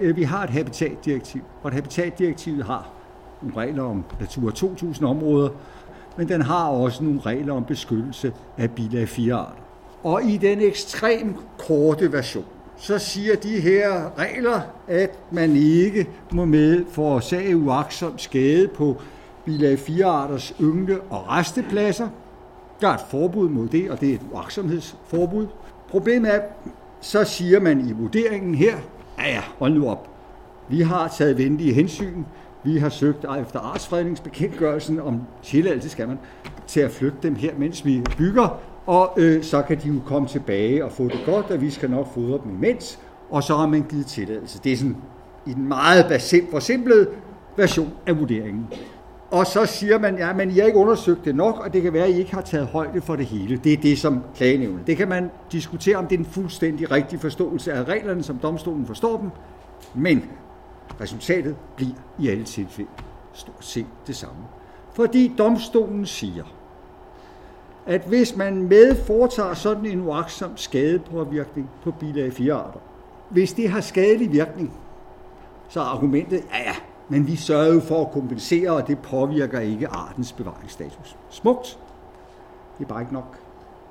Øh, 0.00 0.16
vi 0.16 0.22
har 0.22 0.44
et 0.44 0.50
habitatdirektiv, 0.50 1.42
og 1.62 1.68
et 1.68 1.74
habitatdirektivet 1.74 2.64
har 2.64 2.92
nogle 3.42 3.56
regler 3.56 3.82
om 3.82 4.04
Natura 4.20 4.52
2000-områder, 4.52 5.48
men 6.18 6.28
den 6.28 6.42
har 6.42 6.68
også 6.68 7.04
nogle 7.04 7.20
regler 7.20 7.52
om 7.54 7.64
beskyttelse 7.64 8.32
af 8.58 8.70
bilag 8.70 9.08
4 9.08 9.34
arter. 9.34 9.60
Og 10.02 10.22
i 10.24 10.36
den 10.36 10.60
ekstrem 10.60 11.34
korte 11.58 12.12
version, 12.12 12.44
så 12.76 12.98
siger 12.98 13.36
de 13.36 13.60
her 13.60 14.18
regler, 14.18 14.60
at 14.88 15.18
man 15.32 15.56
ikke 15.56 16.08
må 16.32 16.44
med 16.44 16.84
forårsage 16.90 17.56
uaksom 17.56 18.18
skade 18.18 18.68
på 18.68 19.00
bilag 19.44 19.78
4 19.78 20.04
arters 20.04 20.54
yngle- 20.60 21.00
og 21.10 21.28
restepladser. 21.28 22.08
Der 22.80 22.88
er 22.88 22.94
et 22.94 23.04
forbud 23.10 23.48
mod 23.48 23.68
det, 23.68 23.90
og 23.90 24.00
det 24.00 24.10
er 24.10 24.14
et 24.14 24.26
vaksomhedsforbud. 24.32 25.46
Problemet 25.88 26.34
er, 26.34 26.40
så 27.00 27.24
siger 27.24 27.60
man 27.60 27.88
i 27.88 27.92
vurderingen 27.92 28.54
her, 28.54 28.76
ja 29.18 29.28
ja, 29.28 29.42
hold 29.58 29.74
nu 29.74 29.88
op. 29.88 30.10
Vi 30.68 30.80
har 30.80 31.08
taget 31.08 31.38
venlige 31.38 31.72
hensyn. 31.72 32.22
Vi 32.64 32.78
har 32.78 32.88
søgt 32.88 33.24
efter 33.40 33.58
artsfredningsbekendtgørelsen 33.58 35.00
om 35.00 35.20
tilladelse, 35.42 35.88
skal 35.88 36.08
man, 36.08 36.18
til 36.66 36.80
at 36.80 36.90
flytte 36.90 37.18
dem 37.22 37.34
her, 37.34 37.54
mens 37.58 37.84
vi 37.84 38.02
bygger, 38.18 38.60
og 38.86 39.12
øh, 39.16 39.42
så 39.42 39.62
kan 39.62 39.78
de 39.82 39.88
jo 39.88 40.00
komme 40.06 40.28
tilbage 40.28 40.84
og 40.84 40.92
få 40.92 41.04
det 41.04 41.20
godt, 41.26 41.50
og 41.50 41.60
vi 41.60 41.70
skal 41.70 41.90
nok 41.90 42.14
fodre 42.14 42.40
dem 42.44 42.50
imens, 42.50 42.98
og 43.30 43.42
så 43.42 43.56
har 43.56 43.66
man 43.66 43.84
givet 43.88 44.06
tilladelse. 44.06 44.60
Det 44.64 44.72
er 44.72 44.76
sådan 44.76 44.96
i 45.46 45.50
en 45.50 45.68
meget 45.68 46.22
forsimplet 46.50 47.08
version 47.56 47.92
af 48.06 48.18
vurderingen. 48.20 48.66
Og 49.34 49.46
så 49.46 49.66
siger 49.66 49.98
man, 49.98 50.18
ja, 50.18 50.32
men 50.32 50.50
I 50.50 50.58
har 50.58 50.66
ikke 50.66 50.78
undersøgt 50.78 51.24
det 51.24 51.34
nok, 51.34 51.60
og 51.60 51.72
det 51.72 51.82
kan 51.82 51.92
være, 51.92 52.04
at 52.04 52.10
I 52.10 52.18
ikke 52.18 52.34
har 52.34 52.40
taget 52.40 52.66
højde 52.66 53.00
for 53.00 53.16
det 53.16 53.26
hele. 53.26 53.56
Det 53.56 53.72
er 53.72 53.76
det, 53.76 53.98
som 53.98 54.22
klagenævnet. 54.34 54.86
Det 54.86 54.96
kan 54.96 55.08
man 55.08 55.30
diskutere, 55.52 55.96
om 55.96 56.06
det 56.06 56.14
er 56.14 56.18
en 56.18 56.24
fuldstændig 56.24 56.90
rigtig 56.90 57.20
forståelse 57.20 57.72
af 57.72 57.84
reglerne, 57.84 58.22
som 58.22 58.38
domstolen 58.38 58.86
forstår 58.86 59.16
dem. 59.18 59.30
Men 59.94 60.24
resultatet 61.00 61.56
bliver 61.76 61.92
i 62.18 62.28
alle 62.28 62.44
tilfælde 62.44 62.90
stort 63.32 63.64
set 63.64 63.86
det 64.06 64.16
samme. 64.16 64.42
Fordi 64.92 65.34
domstolen 65.38 66.06
siger, 66.06 66.44
at 67.86 68.02
hvis 68.06 68.36
man 68.36 68.68
med 68.68 68.96
foretager 69.06 69.54
sådan 69.54 69.86
en 69.86 70.00
uaksom 70.00 70.56
skadepåvirkning 70.56 71.70
på 71.82 71.90
bilag 71.90 72.32
4 72.32 72.54
arter, 72.54 72.80
hvis 73.30 73.52
det 73.52 73.68
har 73.68 73.80
skadelig 73.80 74.32
virkning, 74.32 74.72
så 75.68 75.80
er 75.80 75.84
argumentet, 75.84 76.42
ja 76.52 76.62
ja, 76.62 76.74
men 77.08 77.26
vi 77.26 77.36
sørger 77.36 77.72
jo 77.74 77.80
for 77.80 78.00
at 78.00 78.10
kompensere, 78.10 78.70
og 78.70 78.86
det 78.86 78.98
påvirker 78.98 79.60
ikke 79.60 79.88
artens 79.88 80.32
bevaringsstatus. 80.32 81.16
Smukt. 81.30 81.78
Det 82.78 82.84
er 82.84 82.88
bare 82.88 83.00
ikke 83.00 83.12
nok, 83.12 83.36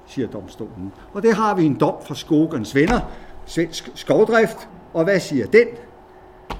siger 0.06 0.28
domstolen. 0.28 0.92
Og 1.14 1.24
det 1.24 1.34
har 1.34 1.56
vi 1.56 1.66
en 1.66 1.76
dom 1.76 1.96
fra 2.06 2.16
Skogens 2.16 2.76
venner, 2.76 3.00
svensk 3.46 3.92
skovdrift. 3.96 4.70
Og 4.94 5.04
hvad 5.04 5.20
siger 5.20 5.46
den? 5.48 5.68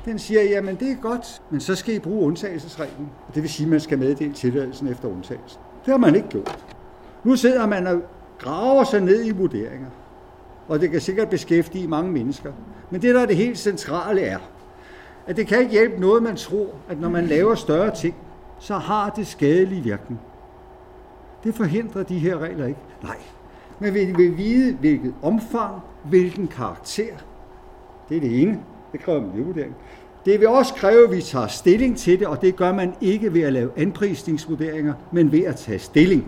Den 0.06 0.20
siger, 0.20 0.44
jamen 0.44 0.76
det 0.76 0.92
er 0.92 0.96
godt, 0.96 1.42
men 1.50 1.60
så 1.60 1.76
skal 1.76 1.96
I 1.96 2.00
bruge 2.00 2.26
undtagelsesreglen. 2.26 3.10
Det 3.36 3.42
vil 3.44 3.50
sige, 3.52 3.66
at 3.66 3.72
man 3.72 3.80
skal 3.80 4.00
meddele 4.00 4.34
tilladelsen 4.34 4.88
efter 4.88 5.08
undtagelsen. 5.08 5.60
Det 5.86 5.92
har 5.92 5.98
man 5.98 6.16
ikke 6.16 6.28
gjort. 6.28 6.66
Nu 7.24 7.36
sidder 7.36 7.68
man 7.68 7.88
og 7.88 8.02
graver 8.40 8.84
sig 8.84 9.02
ned 9.02 9.26
i 9.26 9.32
vurderinger, 9.32 9.90
og 10.68 10.82
det 10.82 10.92
kan 10.92 11.02
sikkert 11.02 11.30
beskæftige 11.30 11.88
mange 11.88 12.12
mennesker. 12.12 12.52
Men 12.90 13.02
det, 13.02 13.16
der 13.16 13.22
er 13.22 13.26
det 13.26 13.36
helt 13.36 13.58
centrale, 13.58 14.22
er, 14.22 14.40
at 15.28 15.38
det 15.38 15.48
kan 15.48 15.60
ikke 15.60 15.72
hjælpe 15.72 16.02
noget, 16.02 16.24
man 16.24 16.36
tror, 16.36 16.68
at 16.90 17.02
når 17.02 17.10
man 17.10 17.26
laver 17.26 17.56
større 17.56 17.96
ting, 17.96 18.16
så 18.60 18.78
har 18.78 19.10
det 19.10 19.28
skadelig 19.28 19.84
virkning. 19.84 20.20
Det 21.44 21.56
forhindrer 21.56 22.04
de 22.04 22.20
her 22.20 22.38
regler 22.38 22.66
ikke. 22.66 22.80
Nej. 23.04 23.18
Men 23.80 23.94
vi 23.94 24.06
vil 24.06 24.38
vide, 24.38 24.74
hvilket 24.76 25.14
omfang, 25.22 25.82
hvilken 26.04 26.48
karakter. 26.48 27.14
Det 28.10 28.18
er 28.18 28.22
det 28.22 28.42
ene. 28.42 28.60
Det 28.92 29.00
kræver 29.00 29.22
miljøvurdering. 29.22 29.76
Det 30.26 30.40
vil 30.40 30.48
også 30.48 30.74
kræve, 30.74 31.04
at 31.04 31.16
vi 31.16 31.22
tager 31.22 31.48
stilling 31.48 31.98
til 31.98 32.20
det, 32.20 32.28
og 32.28 32.42
det 32.42 32.56
gør 32.56 32.74
man 32.74 32.94
ikke 33.02 33.34
ved 33.34 33.42
at 33.42 33.54
lave 33.54 33.72
anprisningsvurderinger, 33.76 34.94
men 35.12 35.32
ved 35.32 35.44
at 35.44 35.56
tage 35.56 35.80
stilling. 35.80 36.28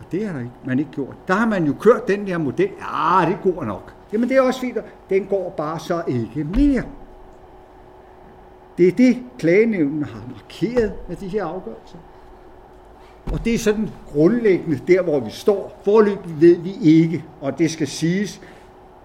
Og 0.00 0.12
det 0.12 0.26
har 0.26 0.46
man 0.66 0.78
ikke 0.78 0.90
gjort. 0.90 1.16
Der 1.28 1.34
har 1.34 1.46
man 1.46 1.64
jo 1.64 1.74
kørt 1.80 2.08
den 2.08 2.26
der 2.26 2.38
model. 2.38 2.68
Ja, 2.80 3.26
det 3.30 3.38
går 3.42 3.64
nok. 3.64 3.92
Jamen 4.12 4.28
det 4.28 4.36
er 4.36 4.40
også 4.42 4.60
fint. 4.60 4.78
Den 5.10 5.24
går 5.24 5.54
bare 5.56 5.78
så 5.78 6.02
ikke 6.08 6.44
mere. 6.44 6.82
Det 8.78 8.88
er 8.88 8.92
det, 8.92 9.18
klagenævnen 9.38 10.02
har 10.02 10.22
markeret 10.32 10.92
med 11.08 11.16
de 11.16 11.28
her 11.28 11.44
afgørelser. 11.44 11.98
Og 13.32 13.44
det 13.44 13.54
er 13.54 13.58
sådan 13.58 13.88
grundlæggende 14.12 14.80
der, 14.88 15.02
hvor 15.02 15.20
vi 15.20 15.30
står. 15.30 15.80
Forløbig 15.84 16.40
ved 16.40 16.56
vi 16.56 16.74
ikke, 16.82 17.24
og 17.40 17.58
det 17.58 17.70
skal 17.70 17.88
siges, 17.88 18.40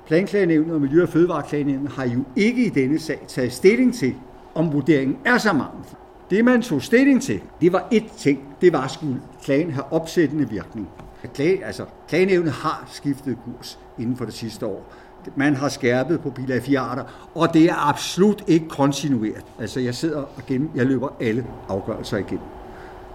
Planklagenævnet 0.08 0.76
og 0.76 0.82
Miljø- 0.82 1.04
og 1.04 1.10
Fødevareklagenævnet 1.10 1.92
har 1.92 2.06
jo 2.06 2.24
ikke 2.36 2.66
i 2.66 2.70
denne 2.70 3.00
sag 3.00 3.20
taget 3.28 3.54
stilling 3.54 3.94
til, 3.94 4.16
om 4.56 4.74
vurderingen 4.74 5.18
er 5.26 5.38
så 5.38 5.54
mangelfuld. 5.54 6.00
Det 6.30 6.46
man 6.46 6.62
tog 6.62 6.82
stilling 6.82 7.22
til, 7.22 7.42
det 7.62 7.74
var 7.74 7.88
et 7.92 8.06
ting. 8.18 8.40
Det 8.62 8.74
var, 8.74 8.88
skulle 8.88 9.22
klagen 9.44 9.72
have 9.72 9.94
opsættende 9.94 10.50
virkning. 10.50 10.90
Klage, 11.34 11.66
altså, 11.66 11.86
klagenævnet 12.08 12.52
har 12.52 12.90
skiftet 12.92 13.38
kurs 13.46 13.80
inden 14.00 14.18
for 14.18 14.26
det 14.26 14.34
sidste 14.34 14.66
år. 14.66 14.94
Man 15.36 15.56
har 15.56 15.70
skærpet 15.70 16.22
på 16.22 16.30
bilag 16.30 16.64
4 16.64 16.80
arter, 16.80 17.32
og 17.36 17.54
det 17.54 17.66
er 17.66 17.90
absolut 17.90 18.44
ikke 18.48 18.70
kontinueret. 18.70 19.46
Altså, 19.60 19.80
jeg 19.80 19.96
sidder 19.96 20.18
og 20.18 20.46
gennem, 20.48 20.70
jeg 20.76 20.86
løber 20.86 21.10
alle 21.22 21.46
afgørelser 21.70 22.18
igennem. 22.18 22.46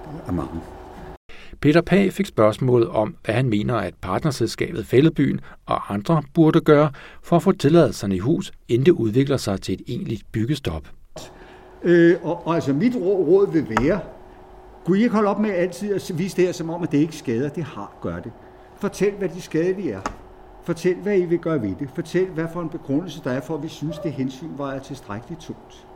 Det 0.05 0.29
er 0.29 0.33
mange. 0.33 0.61
Peter 1.61 1.81
Pag 1.81 2.13
fik 2.13 2.27
spørgsmålet 2.27 2.89
om, 2.89 3.17
hvad 3.25 3.35
han 3.35 3.49
mener, 3.49 3.75
at 3.75 3.95
partnerselskabet 4.01 4.87
Fællebyen 4.87 5.41
og 5.67 5.95
andre 5.95 6.23
burde 6.35 6.61
gøre 6.61 6.91
for 7.23 7.37
at 7.37 7.43
få 7.43 7.53
tilladelserne 7.53 8.17
i 8.17 8.19
hus, 8.19 8.53
inden 8.69 8.87
det 8.87 8.93
udvikler 8.93 9.37
sig 9.37 9.61
til 9.61 9.75
et 9.75 9.81
egentligt 9.87 10.23
byggestop. 10.33 10.83
Øh, 11.83 12.17
og, 12.23 12.47
og 12.47 12.55
altså 12.55 12.73
mit 12.73 12.97
råd 12.97 13.53
vil 13.53 13.67
være, 13.81 14.01
kunne 14.85 14.99
I 14.99 15.03
ikke 15.03 15.15
holde 15.15 15.29
op 15.29 15.41
med 15.41 15.51
altid 15.51 15.95
at 15.95 16.19
vise 16.19 16.37
det 16.37 16.45
her 16.45 16.53
som 16.53 16.71
om, 16.71 16.83
at 16.83 16.93
det 16.93 16.99
ikke 16.99 17.17
skader? 17.17 17.49
Det 17.49 17.65
har, 17.65 17.99
gør 18.03 18.19
det. 18.19 18.33
Fortæl, 18.77 19.13
hvad 19.19 19.29
de 19.29 19.41
skadelige 19.41 19.93
er. 19.93 20.01
Fortæl, 20.69 20.95
hvad 20.95 21.19
I 21.19 21.25
vil 21.25 21.39
gøre 21.39 21.63
ved 21.63 21.75
det. 21.79 21.89
Fortæl, 21.95 22.27
hvad 22.27 22.47
for 22.53 22.61
en 22.63 22.69
begrundelse 22.69 23.21
der 23.25 23.31
er 23.31 23.41
for, 23.41 23.55
at 23.55 23.63
vi 23.63 23.69
synes, 23.69 23.99
det 23.99 24.13
hensyn 24.13 24.49
var 24.57 24.79
tilstrækkeligt 24.79 25.41
tungt. 25.41 25.87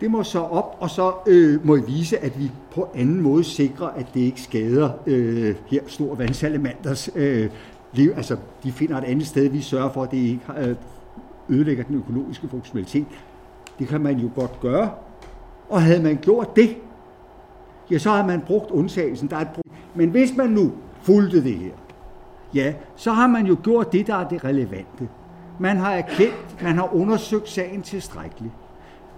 Det 0.00 0.10
må 0.10 0.22
så 0.22 0.38
op, 0.38 0.76
og 0.80 0.90
så 0.90 1.12
øh, 1.26 1.66
må 1.66 1.76
I 1.76 1.80
vise, 1.86 2.18
at 2.18 2.38
vi 2.38 2.50
på 2.74 2.88
anden 2.94 3.20
måde 3.20 3.44
sikrer, 3.44 3.86
at 3.86 4.06
det 4.14 4.20
ikke 4.20 4.40
skader 4.42 4.90
øh, 5.06 5.54
her 5.66 5.80
store 5.86 6.18
vandsalamanders 6.18 7.10
øh, 7.14 7.50
liv. 7.92 8.12
Altså, 8.16 8.36
de 8.62 8.72
finder 8.72 8.98
et 8.98 9.04
andet 9.04 9.26
sted, 9.26 9.48
vi 9.48 9.60
sørger 9.60 9.92
for, 9.92 10.02
at 10.02 10.10
det 10.10 10.16
ikke 10.16 10.40
øh, 10.58 10.76
ødelægger 11.48 11.84
den 11.84 11.96
økologiske 11.96 12.48
funktionalitet. 12.48 13.06
Det 13.78 13.88
kan 13.88 14.00
man 14.00 14.18
jo 14.18 14.30
godt 14.34 14.60
gøre. 14.60 14.90
Og 15.68 15.82
havde 15.82 16.02
man 16.02 16.18
gjort 16.22 16.56
det, 16.56 16.76
ja, 17.90 17.98
så 17.98 18.10
har 18.10 18.26
man 18.26 18.40
brugt 18.40 18.70
undtagelsen. 18.70 19.30
Der 19.30 19.36
er 19.36 19.40
et 19.40 19.48
Men 19.94 20.10
hvis 20.10 20.36
man 20.36 20.50
nu 20.50 20.72
fulgte 21.02 21.44
det 21.44 21.54
her, 21.54 21.72
ja, 22.54 22.74
så 22.96 23.12
har 23.12 23.26
man 23.26 23.46
jo 23.46 23.56
gjort 23.62 23.92
det, 23.92 24.06
der 24.06 24.14
er 24.14 24.28
det 24.28 24.44
relevante. 24.44 25.08
Man 25.58 25.76
har 25.76 25.92
erkendt, 25.92 26.62
man 26.62 26.74
har 26.74 26.94
undersøgt 26.94 27.48
sagen 27.48 27.82
tilstrækkeligt. 27.82 28.52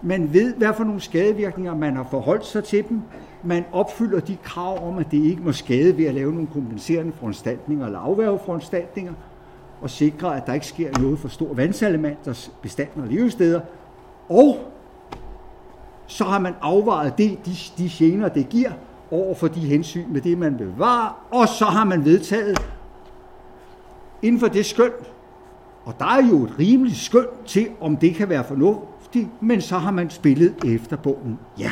Man 0.03 0.33
ved, 0.33 0.55
hvad 0.55 0.75
for 0.76 0.85
nogle 0.85 1.00
skadevirkninger 1.00 1.75
man 1.75 1.97
har 1.97 2.07
forholdt 2.11 2.47
sig 2.47 2.64
til 2.64 2.88
dem. 2.88 3.03
Man 3.43 3.64
opfylder 3.73 4.21
de 4.21 4.37
krav 4.43 4.88
om, 4.88 4.99
at 4.99 5.11
det 5.11 5.25
ikke 5.25 5.43
må 5.43 5.53
skade 5.53 5.99
ved 5.99 6.05
at 6.05 6.14
lave 6.14 6.33
nogle 6.33 6.49
kompenserende 6.53 7.12
foranstaltninger 7.12 7.87
eller 7.87 7.99
afværgeforanstaltninger, 7.99 9.12
og 9.81 9.91
sikre, 9.91 10.37
at 10.37 10.47
der 10.47 10.55
ikke 10.55 10.67
sker 10.67 10.99
noget 10.99 11.19
for 11.19 11.29
stor 11.29 11.55
vandsalamanders 11.55 12.53
bestand 12.62 12.88
og 12.97 13.07
levesteder. 13.09 13.61
Og 14.29 14.57
så 16.07 16.25
har 16.25 16.38
man 16.38 16.55
afvejet 16.61 17.19
det, 17.19 17.38
de, 17.47 17.55
de 17.79 17.88
gener, 17.88 18.29
det 18.29 18.49
giver, 18.49 18.71
over 19.11 19.35
for 19.35 19.49
de 19.49 19.61
hensyn 19.61 20.12
med 20.12 20.21
det, 20.21 20.38
man 20.38 20.57
bevarer, 20.57 21.26
og 21.31 21.49
så 21.49 21.64
har 21.64 21.85
man 21.85 22.05
vedtaget 22.05 22.74
inden 24.25 24.40
for 24.40 24.49
det 24.49 24.66
skøn, 24.66 24.90
og 25.85 25.95
der 25.99 26.04
er 26.04 26.28
jo 26.28 26.45
et 26.45 26.59
rimeligt 26.59 26.99
skøn 26.99 27.26
til, 27.47 27.66
om 27.81 27.97
det 27.97 28.14
kan 28.14 28.28
være 28.28 28.45
fornuftigt, 28.45 29.28
men 29.40 29.61
så 29.61 29.78
har 29.78 29.90
man 29.90 30.11
spillet 30.11 30.54
efter 30.64 30.97
bogen. 30.97 31.38
Ja, 31.59 31.71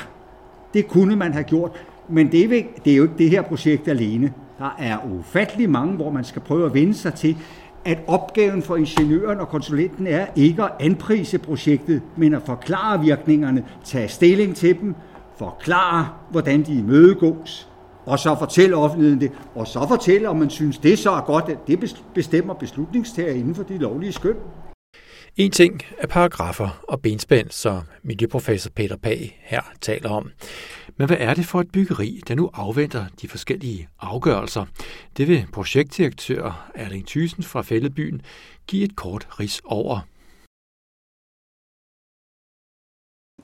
det 0.74 0.88
kunne 0.88 1.16
man 1.16 1.32
have 1.32 1.44
gjort, 1.44 1.70
men 2.08 2.32
det 2.32 2.44
er, 2.44 2.62
det 2.84 2.92
er 2.92 2.96
jo 2.96 3.02
ikke 3.02 3.18
det 3.18 3.30
her 3.30 3.42
projekt 3.42 3.88
alene. 3.88 4.32
Der 4.58 4.76
er 4.78 4.98
ufattelig 5.18 5.70
mange, 5.70 5.94
hvor 5.94 6.10
man 6.10 6.24
skal 6.24 6.42
prøve 6.42 6.66
at 6.66 6.74
vende 6.74 6.94
sig 6.94 7.14
til, 7.14 7.36
at 7.84 7.98
opgaven 8.06 8.62
for 8.62 8.76
ingeniøren 8.76 9.40
og 9.40 9.48
konsulenten 9.48 10.06
er 10.06 10.26
ikke 10.36 10.62
at 10.62 10.70
anprise 10.80 11.38
projektet, 11.38 12.02
men 12.16 12.34
at 12.34 12.42
forklare 12.42 13.00
virkningerne, 13.00 13.64
tage 13.84 14.08
stilling 14.08 14.56
til 14.56 14.80
dem, 14.80 14.94
forklare, 15.36 16.08
hvordan 16.30 16.62
de 16.62 16.78
imødegås, 16.78 17.71
og 18.06 18.18
så 18.18 18.36
fortælle 18.38 18.76
offentligheden 18.76 19.20
det, 19.20 19.32
og 19.54 19.66
så 19.66 19.88
fortælle, 19.88 20.28
om 20.28 20.36
man 20.36 20.50
synes, 20.50 20.78
det 20.78 20.98
så 20.98 21.10
er 21.10 21.20
godt, 21.20 21.48
at 21.48 21.58
det 21.66 21.94
bestemmer 22.14 22.54
beslutningstager 22.54 23.32
inden 23.32 23.54
for 23.54 23.62
de 23.62 23.78
lovlige 23.78 24.12
skøn. 24.12 24.36
En 25.36 25.50
ting 25.50 25.80
er 25.98 26.06
paragrafer 26.06 26.82
og 26.88 27.02
benspænd, 27.02 27.50
som 27.50 27.82
miljøprofessor 28.02 28.70
Peter 28.70 28.96
Pag 28.96 29.40
her 29.42 29.62
taler 29.80 30.10
om. 30.10 30.30
Men 30.96 31.06
hvad 31.06 31.16
er 31.20 31.34
det 31.34 31.46
for 31.46 31.60
et 31.60 31.72
byggeri, 31.72 32.20
der 32.28 32.34
nu 32.34 32.50
afventer 32.54 33.06
de 33.22 33.28
forskellige 33.28 33.88
afgørelser? 34.00 34.66
Det 35.16 35.28
vil 35.28 35.46
projektdirektør 35.52 36.70
Erling 36.74 37.06
Thyssen 37.06 37.42
fra 37.42 37.62
Fældebyen 37.62 38.22
give 38.66 38.84
et 38.84 38.96
kort 38.96 39.40
ris 39.40 39.62
over. 39.64 40.00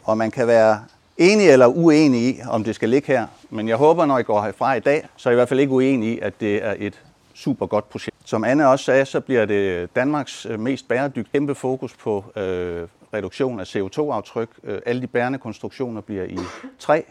Og 0.02 0.18
man 0.18 0.30
kan 0.30 0.46
være 0.46 0.84
enig 1.18 1.50
eller 1.50 1.66
uenig 1.66 2.20
i, 2.20 2.40
om 2.48 2.64
det 2.64 2.75
skal 2.75 2.88
ligge 2.88 3.06
her. 3.06 3.26
Men 3.50 3.68
jeg 3.68 3.76
håber, 3.76 4.06
når 4.06 4.18
I 4.18 4.22
går 4.22 4.42
herfra 4.42 4.75
i 4.75 4.80
dag, 4.80 5.08
så 5.16 5.28
er 5.28 5.30
I 5.30 5.34
i 5.34 5.37
hvert 5.37 5.48
fald 5.48 5.60
ikke 5.60 5.72
uenig 5.72 6.08
i, 6.08 6.18
at 6.18 6.40
det 6.40 6.64
er 6.64 6.75
et 6.78 7.02
super 7.34 7.66
godt 7.66 7.90
projekt. 7.90 8.16
Som 8.25 8.44
Anne 8.44 8.68
også 8.68 8.84
sagde, 8.84 9.04
så 9.04 9.20
bliver 9.20 9.44
det 9.44 9.94
Danmarks 9.96 10.46
øh, 10.46 10.60
mest 10.60 10.88
bæredygtige 10.88 11.25
kæmpe 11.32 11.54
fokus 11.54 11.94
på 11.96 12.25
øh, 12.37 12.88
reduktion 13.14 13.60
af 13.60 13.76
CO2-aftryk. 13.76 14.48
Øh, 14.64 14.80
alle 14.87 15.02
de 15.02 15.06
bærende 15.06 15.38
konstruktioner 15.38 16.00
bliver 16.00 16.25
i 16.25 16.38
træ. 16.78 17.02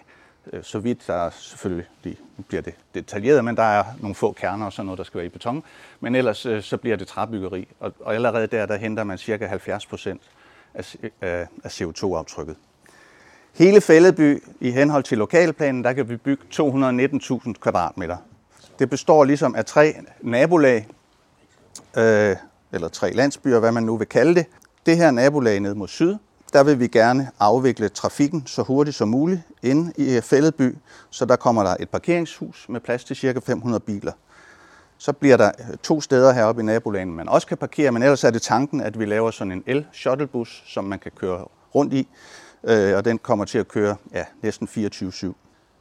Øh, 0.54 0.64
så 0.64 0.80
vidt 0.80 1.08
der 1.08 1.30
selvfølgelig 1.30 1.86
de, 2.04 2.16
bliver 2.48 2.62
det 2.62 2.74
detaljeret, 2.94 3.46
men 3.46 3.58
der 3.58 3.64
er 3.64 3.84
nogle 4.02 4.16
få 4.16 4.32
kerner 4.32 4.66
og 4.66 4.74
sådan 4.74 4.86
noget, 4.86 4.98
der 4.98 5.04
skal 5.04 5.18
være 5.18 5.26
i 5.26 5.30
beton. 5.30 5.64
Men 6.00 6.16
ellers 6.16 6.48
så 6.62 6.78
bliver 6.82 6.98
det 6.98 7.08
træbyggeri, 7.08 7.68
og, 7.80 7.94
og 8.00 8.16
allerede 8.16 8.48
der, 8.48 8.66
der 8.66 8.76
henter 8.76 9.04
man 9.04 9.18
cirka 9.18 9.46
70 9.46 9.86
procent 9.86 10.22
af, 10.74 10.96
af 11.64 11.82
CO2-aftrykket. 11.82 12.56
Hele 13.58 13.82
Fældeby 13.82 14.44
i 14.60 14.72
henhold 14.72 15.04
til 15.04 15.18
lokalplanen, 15.18 15.84
der 15.84 15.94
kan 15.94 16.10
vi 16.10 16.18
bygge 16.18 16.44
219.000 16.54 17.54
kvadratmeter. 17.54 18.18
Det 18.80 18.90
består 18.90 19.24
ligesom 19.24 19.56
af 19.56 19.66
tre 19.66 19.96
nabolag, 20.22 20.88
øh, 21.98 22.36
eller 22.72 22.88
tre 22.88 23.14
landsbyer, 23.14 23.60
hvad 23.60 23.72
man 23.72 23.84
nu 23.84 23.98
vil 23.98 24.08
kalde 24.08 24.36
det. 24.36 24.46
Det 24.86 24.98
her 24.98 25.12
nabolag 25.12 25.60
ned 25.60 25.74
mod 25.74 25.88
syd, 25.88 26.16
der 26.54 26.64
vil 26.64 26.80
vi 26.80 26.88
gerne 26.88 27.32
afvikle 27.40 27.90
trafikken 27.90 28.44
så 28.46 28.62
hurtigt 28.62 28.98
som 28.98 29.08
muligt 29.08 29.42
inde 29.64 29.94
i 29.98 30.16
øh, 30.16 30.22
Fældeby, 30.22 30.78
så 31.10 31.26
der 31.26 31.36
kommer 31.36 31.64
der 31.64 31.76
et 31.80 31.90
parkeringshus 31.90 32.66
med 32.70 32.80
plads 32.80 33.04
til 33.04 33.16
ca. 33.16 33.40
500 33.40 33.80
biler. 33.80 34.12
Så 34.98 35.14
bliver 35.14 35.38
der 35.38 35.52
øh, 35.60 35.78
to 35.78 36.02
steder 36.02 36.34
heroppe 36.34 36.62
i 36.62 36.66
nabolagen, 36.66 37.16
man 37.16 37.30
også 37.30 37.48
kan 37.48 37.58
parkere, 37.58 37.92
men 37.92 38.04
ellers 38.04 38.24
er 38.24 38.32
det 38.32 38.42
tanken, 38.42 38.82
at 38.82 39.00
vi 39.00 39.06
laver 39.06 39.32
sådan 39.32 39.52
en 39.52 39.64
el-shuttlebus, 39.68 40.64
som 40.68 40.84
man 40.84 41.00
kan 41.00 41.12
køre 41.16 41.46
rundt 41.76 41.94
i, 41.94 42.08
øh, 42.64 42.96
og 42.96 43.06
den 43.06 43.18
kommer 43.18 43.46
til 43.46 43.58
at 43.58 43.68
køre 43.68 43.96
ja, 44.14 44.24
næsten 44.42 44.68
24-7. 44.68 45.34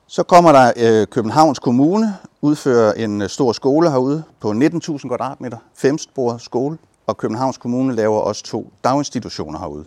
Så 0.07 0.23
kommer 0.23 0.53
der 0.53 0.73
øh, 0.77 1.07
Københavns 1.07 1.59
Kommune, 1.59 2.17
udfører 2.43 2.93
en 2.93 3.23
øh, 3.23 3.29
stor 3.29 3.53
skole 3.53 3.91
herude 3.91 4.23
på 4.41 4.51
19.000 4.51 5.09
kvadratmeter, 5.09 5.59
femsporet 5.75 6.41
skole, 6.41 6.79
og 7.07 7.17
Københavns 7.17 7.59
Kommune 7.59 7.95
laver 7.95 8.21
også 8.21 8.43
to 8.45 8.73
daginstitutioner 8.85 9.59
herude. 9.59 9.85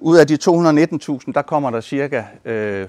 Ud 0.00 0.16
af 0.16 0.26
de 0.26 0.34
219.000, 0.34 1.32
der 1.34 1.42
kommer 1.42 1.70
der 1.70 1.80
cirka 1.80 2.24
øh, 2.44 2.88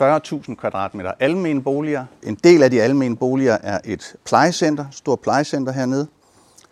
40.000 0.00 0.54
kvadratmeter 0.54 1.12
almene 1.20 1.62
boliger. 1.62 2.04
En 2.22 2.34
del 2.34 2.62
af 2.62 2.70
de 2.70 2.82
almene 2.82 3.16
boliger 3.16 3.58
er 3.62 3.80
et 3.84 4.14
plejecenter, 4.24 4.84
stort 4.90 5.20
plejecenter 5.20 5.72
hernede, 5.72 6.06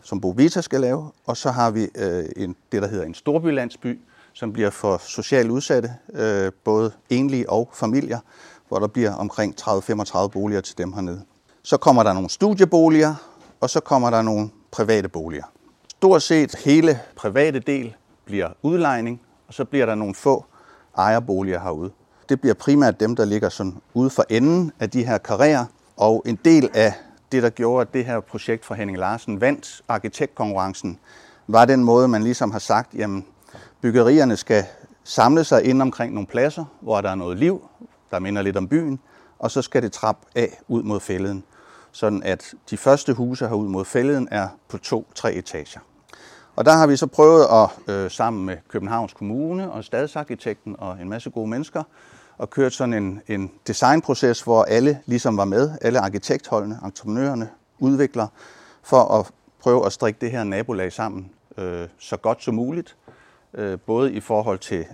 som 0.02 0.20
Bovita 0.20 0.60
skal 0.60 0.80
lave. 0.80 1.10
Og 1.26 1.36
så 1.36 1.50
har 1.50 1.70
vi 1.70 1.88
øh, 1.94 2.24
en, 2.36 2.56
det, 2.72 2.82
der 2.82 2.88
hedder 2.88 3.04
en 3.04 3.14
storbylandsby, 3.14 3.98
som 4.32 4.52
bliver 4.52 4.70
for 4.70 5.02
socialt 5.06 5.50
udsatte, 5.50 5.94
øh, 6.14 6.52
både 6.64 6.92
enlige 7.10 7.50
og 7.50 7.70
familier, 7.72 8.18
hvor 8.68 8.78
der 8.78 8.86
bliver 8.86 9.14
omkring 9.14 9.54
30-35 9.60 10.28
boliger 10.28 10.60
til 10.60 10.78
dem 10.78 10.92
hernede. 10.92 11.22
Så 11.62 11.76
kommer 11.76 12.02
der 12.02 12.12
nogle 12.12 12.30
studieboliger, 12.30 13.14
og 13.60 13.70
så 13.70 13.80
kommer 13.80 14.10
der 14.10 14.22
nogle 14.22 14.50
private 14.70 15.08
boliger. 15.08 15.44
Stort 15.88 16.22
set 16.22 16.54
hele 16.64 17.00
private 17.16 17.58
del 17.58 17.94
bliver 18.24 18.48
udlejning, 18.62 19.20
og 19.48 19.54
så 19.54 19.64
bliver 19.64 19.86
der 19.86 19.94
nogle 19.94 20.14
få 20.14 20.44
ejerboliger 20.96 21.60
herude. 21.60 21.90
Det 22.28 22.40
bliver 22.40 22.54
primært 22.54 23.00
dem, 23.00 23.16
der 23.16 23.24
ligger 23.24 23.48
sådan 23.48 23.76
ude 23.94 24.10
for 24.10 24.24
enden 24.28 24.72
af 24.80 24.90
de 24.90 25.04
her 25.04 25.18
karrierer, 25.18 25.64
og 25.96 26.22
en 26.26 26.38
del 26.44 26.70
af 26.74 26.92
det, 27.32 27.42
der 27.42 27.50
gjorde, 27.50 27.80
at 27.80 27.94
det 27.94 28.04
her 28.04 28.20
projekt 28.20 28.64
fra 28.64 28.74
Henning 28.74 28.98
Larsen 28.98 29.40
vandt 29.40 29.82
arkitektkonkurrencen, 29.88 30.98
var 31.48 31.64
den 31.64 31.84
måde, 31.84 32.08
man 32.08 32.22
ligesom 32.22 32.50
har 32.50 32.58
sagt, 32.58 32.94
jamen 32.94 33.26
byggerierne 33.80 34.36
skal 34.36 34.64
samle 35.04 35.44
sig 35.44 35.64
ind 35.64 35.82
omkring 35.82 36.14
nogle 36.14 36.26
pladser, 36.26 36.64
hvor 36.80 37.00
der 37.00 37.10
er 37.10 37.14
noget 37.14 37.38
liv, 37.38 37.68
der 38.10 38.18
minder 38.18 38.42
lidt 38.42 38.56
om 38.56 38.68
byen, 38.68 39.00
og 39.38 39.50
så 39.50 39.62
skal 39.62 39.82
det 39.82 39.92
trappe 39.92 40.26
af 40.34 40.58
ud 40.68 40.82
mod 40.82 41.00
fælleden, 41.00 41.44
sådan 41.92 42.22
at 42.22 42.54
de 42.70 42.76
første 42.76 43.12
huse 43.12 43.48
herud 43.48 43.68
mod 43.68 43.84
fælleden 43.84 44.28
er 44.30 44.48
på 44.68 44.78
to-tre 44.78 45.32
etager. 45.32 45.80
Og 46.56 46.64
der 46.64 46.72
har 46.72 46.86
vi 46.86 46.96
så 46.96 47.06
prøvet 47.06 47.46
at 47.50 47.94
øh, 47.94 48.10
sammen 48.10 48.46
med 48.46 48.56
Københavns 48.68 49.12
Kommune 49.12 49.72
og 49.72 49.84
stadsarkitekten 49.84 50.76
og 50.78 50.96
en 51.00 51.08
masse 51.08 51.30
gode 51.30 51.46
mennesker 51.50 51.82
og 52.38 52.50
kørt 52.50 52.72
sådan 52.72 52.94
en, 52.94 53.20
en 53.28 53.52
designproces, 53.66 54.42
hvor 54.42 54.62
alle 54.62 55.00
ligesom 55.06 55.36
var 55.36 55.44
med, 55.44 55.70
alle 55.80 55.98
arkitektholdene, 55.98 56.78
entreprenørerne, 56.84 57.48
udviklere, 57.78 58.28
for 58.82 59.02
at 59.20 59.30
prøve 59.60 59.86
at 59.86 59.92
strikke 59.92 60.20
det 60.20 60.30
her 60.30 60.44
nabolag 60.44 60.92
sammen 60.92 61.30
øh, 61.58 61.88
så 61.98 62.16
godt 62.16 62.42
som 62.42 62.54
muligt, 62.54 62.96
øh, 63.54 63.78
både 63.86 64.12
i 64.12 64.20
forhold 64.20 64.58
til 64.58 64.86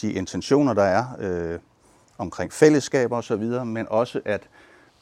de 0.00 0.12
intentioner, 0.12 0.74
der 0.74 0.82
er 0.82 1.04
øh, 1.18 1.58
omkring 2.18 2.52
fællesskaber 2.52 3.16
osv., 3.16 3.42
men 3.64 3.86
også 3.90 4.20
at 4.24 4.48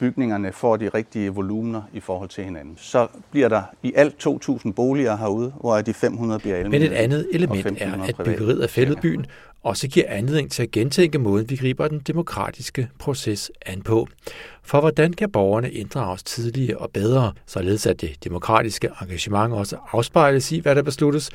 bygningerne 0.01 0.51
får 0.51 0.77
de 0.77 0.89
rigtige 0.89 1.29
volumener 1.29 1.81
i 1.93 1.99
forhold 1.99 2.29
til 2.29 2.43
hinanden. 2.43 2.77
Så 2.77 3.07
bliver 3.31 3.49
der 3.49 3.61
i 3.83 3.93
alt 3.95 4.27
2.000 4.27 4.71
boliger 4.71 5.17
herude, 5.17 5.53
hvor 5.59 5.81
de 5.81 5.93
500 5.93 6.39
bliver 6.39 6.55
almindelige. 6.55 6.89
Men 6.89 6.97
et 6.97 7.03
andet 7.03 7.27
element 7.33 7.81
er, 7.81 8.03
at 8.03 8.15
byggeriet 8.25 8.61
af 8.61 8.69
fællebyen 8.69 9.25
også 9.63 9.87
giver 9.87 10.05
anledning 10.09 10.51
til 10.51 10.63
at 10.63 10.71
gentænke 10.71 11.19
måden, 11.19 11.49
vi 11.49 11.55
griber 11.55 11.87
den 11.87 11.99
demokratiske 11.99 12.89
proces 12.99 13.51
an 13.65 13.81
på. 13.81 14.07
For 14.63 14.79
hvordan 14.79 15.13
kan 15.13 15.31
borgerne 15.31 15.71
inddrages 15.71 16.23
tidligere 16.23 16.77
og 16.77 16.89
bedre, 16.93 17.33
således 17.45 17.85
at 17.85 18.01
det 18.01 18.23
demokratiske 18.23 18.89
engagement 19.01 19.53
også 19.53 19.77
afspejles 19.91 20.51
i, 20.51 20.59
hvad 20.59 20.75
der 20.75 20.81
besluttes, 20.81 21.29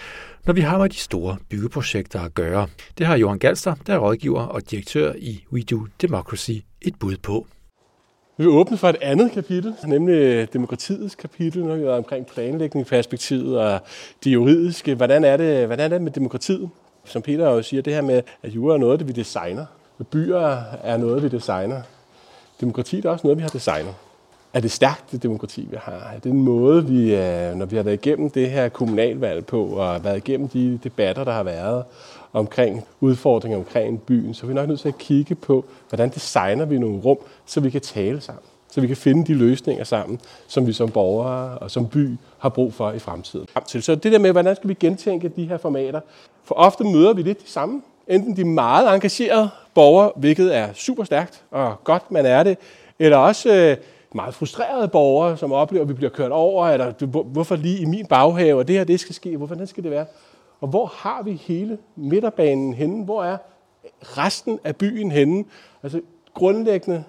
når 0.46 0.52
vi 0.52 0.60
har 0.60 0.78
med 0.78 0.88
de 0.88 0.96
store 0.96 1.36
byggeprojekter 1.48 2.20
at 2.20 2.34
gøre. 2.34 2.66
Det 2.98 3.06
har 3.06 3.16
Johan 3.16 3.38
Galster, 3.38 3.74
der 3.86 3.94
er 3.94 3.98
rådgiver 3.98 4.42
og 4.42 4.70
direktør 4.70 5.12
i 5.18 5.44
We 5.52 5.62
Do 5.62 5.86
Democracy, 6.00 6.52
et 6.82 6.94
bud 6.98 7.16
på. 7.22 7.46
Vi 8.38 8.44
vil 8.44 8.52
åbne 8.52 8.76
for 8.76 8.88
et 8.88 8.96
andet 9.02 9.32
kapitel, 9.32 9.74
nemlig 9.86 10.52
demokratiets 10.52 11.14
kapitel, 11.14 11.64
når 11.64 11.76
vi 11.76 11.82
er 11.82 11.90
omkring 11.90 12.26
planlægningsperspektivet 12.26 13.58
og 13.58 13.80
det 14.24 14.32
juridiske. 14.32 14.94
Hvordan 14.94 15.24
er 15.24 15.36
det, 15.36 15.66
hvordan 15.66 15.92
er 15.92 15.94
det 15.94 16.02
med 16.02 16.12
demokratiet? 16.12 16.70
Som 17.04 17.22
Peter 17.22 17.50
jo 17.50 17.62
siger, 17.62 17.82
det 17.82 17.94
her 17.94 18.02
med, 18.02 18.22
at 18.42 18.50
jura 18.50 18.74
er 18.74 18.78
noget, 18.78 18.98
det 18.98 19.08
vi 19.08 19.12
designer. 19.12 19.66
Byer 20.10 20.62
er 20.82 20.96
noget, 20.96 21.22
vi 21.22 21.28
designer. 21.28 21.82
Demokrati 22.60 23.02
er 23.04 23.10
også 23.10 23.26
noget, 23.26 23.38
vi 23.38 23.42
har 23.42 23.48
designet. 23.48 23.94
Er 24.54 24.60
det 24.60 24.70
stærkt, 24.70 25.12
det 25.12 25.22
demokrati, 25.22 25.66
vi 25.70 25.76
har? 25.80 26.12
Er 26.14 26.18
det 26.18 26.32
en 26.32 26.42
måde, 26.42 26.86
vi, 26.86 27.14
øh, 27.14 27.54
når 27.54 27.66
vi 27.66 27.76
har 27.76 27.82
været 27.82 28.06
igennem 28.06 28.30
det 28.30 28.50
her 28.50 28.68
kommunalvalg 28.68 29.46
på, 29.46 29.64
og 29.64 30.04
været 30.04 30.16
igennem 30.16 30.48
de 30.48 30.78
debatter, 30.84 31.24
der 31.24 31.32
har 31.32 31.42
været 31.42 31.84
omkring 32.36 32.84
udfordringer 33.00 33.58
omkring 33.58 34.02
byen, 34.02 34.34
så 34.34 34.46
er 34.46 34.48
vi 34.48 34.54
nok 34.54 34.68
nødt 34.68 34.80
til 34.80 34.88
at 34.88 34.98
kigge 34.98 35.34
på, 35.34 35.64
hvordan 35.88 36.08
designer 36.08 36.64
vi 36.64 36.78
nogle 36.78 37.00
rum, 37.00 37.18
så 37.46 37.60
vi 37.60 37.70
kan 37.70 37.80
tale 37.80 38.20
sammen. 38.20 38.42
Så 38.70 38.80
vi 38.80 38.86
kan 38.86 38.96
finde 38.96 39.26
de 39.26 39.34
løsninger 39.34 39.84
sammen, 39.84 40.20
som 40.46 40.66
vi 40.66 40.72
som 40.72 40.90
borgere 40.90 41.58
og 41.58 41.70
som 41.70 41.88
by 41.88 42.16
har 42.38 42.48
brug 42.48 42.74
for 42.74 42.92
i 42.92 42.98
fremtiden. 42.98 43.46
Så 43.66 43.94
det 43.94 44.12
der 44.12 44.18
med, 44.18 44.32
hvordan 44.32 44.56
skal 44.56 44.68
vi 44.68 44.74
gentænke 44.74 45.28
de 45.28 45.48
her 45.48 45.56
formater? 45.56 46.00
For 46.44 46.54
ofte 46.54 46.84
møder 46.84 47.12
vi 47.12 47.22
lidt 47.22 47.42
de 47.42 47.50
samme. 47.50 47.82
Enten 48.08 48.36
de 48.36 48.44
meget 48.44 48.94
engagerede 48.94 49.50
borgere, 49.74 50.12
hvilket 50.16 50.56
er 50.56 50.68
super 50.72 51.04
stærkt 51.04 51.42
og 51.50 51.84
godt, 51.84 52.10
man 52.10 52.26
er 52.26 52.42
det, 52.42 52.58
eller 52.98 53.16
også 53.16 53.54
øh, 53.54 53.76
meget 54.14 54.34
frustrerede 54.34 54.88
borgere, 54.88 55.36
som 55.36 55.52
oplever, 55.52 55.82
at 55.82 55.88
vi 55.88 55.94
bliver 55.94 56.10
kørt 56.10 56.32
over, 56.32 56.66
eller 56.66 57.22
hvorfor 57.22 57.56
lige 57.56 57.78
i 57.78 57.84
min 57.84 58.06
baghave, 58.06 58.58
og 58.58 58.68
det 58.68 58.76
her 58.76 58.84
det 58.84 59.00
skal 59.00 59.14
ske, 59.14 59.36
hvorfor 59.36 59.64
skal 59.64 59.82
det 59.82 59.90
være? 59.90 60.06
Og 60.60 60.68
hvor 60.68 60.86
har 60.86 61.22
vi 61.22 61.32
hele 61.32 61.78
midterbanen 61.96 62.74
henne? 62.74 63.04
Hvor 63.04 63.24
er 63.24 63.36
resten 64.02 64.58
af 64.64 64.76
byen 64.76 65.10
henne? 65.10 65.44
Altså 65.82 66.00
grundlæggende, 66.34 67.04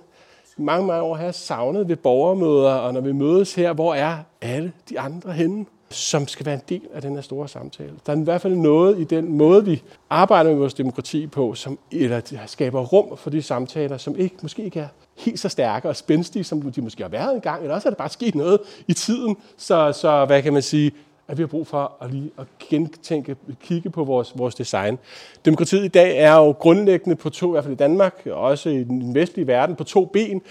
mange, 0.57 0.88
mange 0.88 1.03
år 1.03 1.15
har 1.15 1.23
jeg 1.23 1.36
savnet 1.36 1.88
ved 1.88 1.95
borgermøder, 1.95 2.73
og 2.73 2.93
når 2.93 3.01
vi 3.01 3.12
mødes 3.12 3.55
her, 3.55 3.73
hvor 3.73 3.93
er 3.93 4.17
alle 4.41 4.73
de 4.89 4.99
andre 4.99 5.31
henne? 5.31 5.65
som 5.89 6.27
skal 6.27 6.45
være 6.45 6.55
en 6.55 6.62
del 6.69 6.81
af 6.93 7.01
den 7.01 7.15
her 7.15 7.21
store 7.21 7.47
samtale. 7.47 7.93
Der 8.05 8.13
er 8.13 8.17
i 8.17 8.23
hvert 8.23 8.41
fald 8.41 8.55
noget 8.55 8.99
i 8.99 9.03
den 9.03 9.38
måde, 9.38 9.65
vi 9.65 9.83
arbejder 10.10 10.49
med 10.49 10.60
vores 10.60 10.73
demokrati 10.73 11.27
på, 11.27 11.53
som 11.53 11.79
eller 11.91 12.21
skaber 12.45 12.81
rum 12.81 13.17
for 13.17 13.29
de 13.29 13.41
samtaler, 13.41 13.97
som 13.97 14.15
ikke, 14.15 14.36
måske 14.41 14.63
ikke 14.63 14.79
er 14.79 14.88
helt 15.17 15.39
så 15.39 15.49
stærke 15.49 15.89
og 15.89 15.95
spændstige, 15.95 16.43
som 16.43 16.71
de 16.71 16.81
måske 16.81 17.03
har 17.03 17.10
været 17.10 17.36
engang, 17.36 17.62
eller 17.62 17.75
også 17.75 17.88
er 17.88 17.91
der 17.91 17.97
bare 17.97 18.10
sket 18.10 18.36
noget 18.36 18.60
i 18.88 18.93
tiden, 18.93 19.38
så, 19.57 19.91
så 19.91 20.25
hvad 20.25 20.41
kan 20.41 20.53
man 20.53 20.62
sige, 20.62 20.91
at 21.27 21.37
vi 21.37 21.43
har 21.43 21.47
brug 21.47 21.67
for 21.67 21.93
at 22.01 22.11
lige 22.11 22.31
at 22.39 22.45
gentænke, 22.69 23.35
kigge 23.61 23.89
på 23.89 24.03
vores, 24.03 24.33
vores 24.35 24.55
design. 24.55 24.97
Demokratiet 25.45 25.85
i 25.85 25.87
dag 25.87 26.17
er 26.17 26.35
jo 26.35 26.51
grundlæggende 26.51 27.15
på 27.15 27.29
to, 27.29 27.47
i 27.47 27.51
hvert 27.51 27.63
fald 27.63 27.73
i 27.73 27.77
Danmark, 27.77 28.21
og 28.25 28.41
også 28.41 28.69
i 28.69 28.83
den 28.83 29.15
vestlige 29.15 29.47
verden, 29.47 29.75
på 29.75 29.83
to 29.83 30.05
ben. 30.05 30.41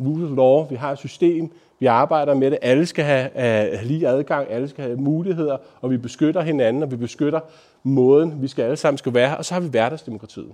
Rule 0.00 0.24
of 0.24 0.36
law, 0.36 0.68
vi 0.68 0.74
har 0.74 0.92
et 0.92 0.98
system, 0.98 1.52
vi 1.80 1.86
arbejder 1.86 2.34
med 2.34 2.50
det. 2.50 2.58
Alle 2.62 2.86
skal 2.86 3.04
have, 3.04 3.30
have 3.34 3.84
lige 3.84 4.08
adgang, 4.08 4.50
alle 4.50 4.68
skal 4.68 4.84
have 4.84 4.96
muligheder, 4.96 5.56
og 5.80 5.90
vi 5.90 5.96
beskytter 5.96 6.40
hinanden, 6.40 6.82
og 6.82 6.90
vi 6.90 6.96
beskytter 6.96 7.40
måden, 7.82 8.42
vi 8.42 8.48
skal 8.48 8.62
alle 8.62 8.76
sammen 8.76 8.98
skal 8.98 9.14
være. 9.14 9.36
Og 9.36 9.44
så 9.44 9.54
har 9.54 9.60
vi 9.60 9.68
hverdagsdemokratiet. 9.68 10.52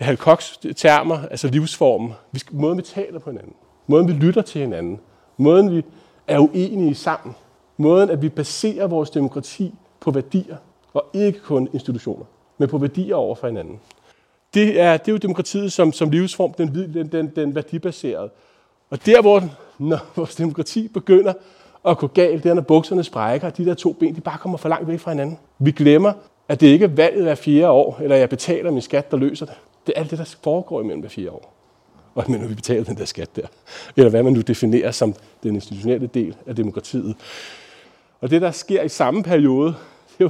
Hal 0.00 0.16
Cox 0.16 0.56
termer, 0.76 1.18
altså 1.30 1.48
livsformen, 1.48 2.12
vi 2.32 2.38
skal, 2.38 2.56
måden 2.56 2.78
vi 2.78 2.82
taler 2.82 3.18
på 3.18 3.30
hinanden, 3.30 3.54
måden 3.86 4.08
vi 4.08 4.12
lytter 4.12 4.42
til 4.42 4.60
hinanden, 4.60 5.00
måden 5.36 5.76
vi 5.76 5.84
er 6.26 6.38
uenige 6.38 6.94
sammen, 6.94 7.34
måden 7.78 8.10
at 8.10 8.22
vi 8.22 8.28
baserer 8.28 8.86
vores 8.86 9.10
demokrati 9.10 9.74
på 10.00 10.10
værdier, 10.10 10.56
og 10.94 11.04
ikke 11.14 11.40
kun 11.40 11.68
institutioner, 11.72 12.24
men 12.58 12.68
på 12.68 12.78
værdier 12.78 13.14
over 13.14 13.34
for 13.34 13.46
hinanden. 13.46 13.80
Det 14.54 14.80
er, 14.80 14.96
det 14.96 15.08
er 15.08 15.12
jo 15.12 15.18
demokratiet 15.18 15.72
som, 15.72 15.92
som 15.92 16.10
livsform, 16.10 16.52
den, 16.52 16.74
den, 16.94 17.12
den, 17.12 17.32
den 17.36 17.54
værdibaserede. 17.54 18.30
Og 18.90 19.06
der, 19.06 19.20
hvor 19.20 19.42
når 19.78 19.98
vores 20.16 20.34
demokrati 20.34 20.88
begynder 20.88 21.32
at 21.86 21.98
gå 21.98 22.06
galt, 22.06 22.42
det 22.44 22.50
er, 22.50 22.54
når 22.54 22.62
bukserne 22.62 23.04
sprækker, 23.04 23.46
og 23.46 23.56
de 23.56 23.64
der 23.64 23.74
to 23.74 23.92
ben, 23.92 24.16
de 24.16 24.20
bare 24.20 24.38
kommer 24.38 24.58
for 24.58 24.68
langt 24.68 24.88
væk 24.88 25.00
fra 25.00 25.10
hinanden. 25.10 25.38
Vi 25.58 25.70
glemmer, 25.70 26.12
at 26.48 26.60
det 26.60 26.66
ikke 26.66 26.84
er 26.84 26.88
valget 26.88 27.22
hver 27.22 27.34
fjerde 27.34 27.70
år, 27.70 27.98
eller 28.02 28.16
jeg 28.16 28.28
betaler 28.28 28.70
min 28.70 28.82
skat, 28.82 29.10
der 29.10 29.16
løser 29.16 29.46
det. 29.46 29.54
Det 29.86 29.92
er 29.96 30.00
alt 30.00 30.10
det, 30.10 30.18
der 30.18 30.36
foregår 30.42 30.80
imellem 30.80 31.00
hver 31.00 31.08
fire 31.08 31.30
år. 31.30 31.54
Og 32.14 32.24
men 32.28 32.40
når 32.40 32.48
vi 32.48 32.54
betaler 32.54 32.84
den 32.84 32.96
der 32.96 33.04
skat 33.04 33.36
der. 33.36 33.46
Eller 33.96 34.10
hvad 34.10 34.22
man 34.22 34.32
nu 34.32 34.40
definerer 34.40 34.90
som 34.90 35.14
den 35.42 35.54
institutionelle 35.54 36.06
del 36.06 36.36
af 36.46 36.56
demokratiet. 36.56 37.16
Og 38.20 38.30
det, 38.30 38.42
der 38.42 38.50
sker 38.50 38.82
i 38.82 38.88
samme 38.88 39.22
periode, 39.22 39.66
det 40.18 40.20
er 40.20 40.24
jo, 40.24 40.28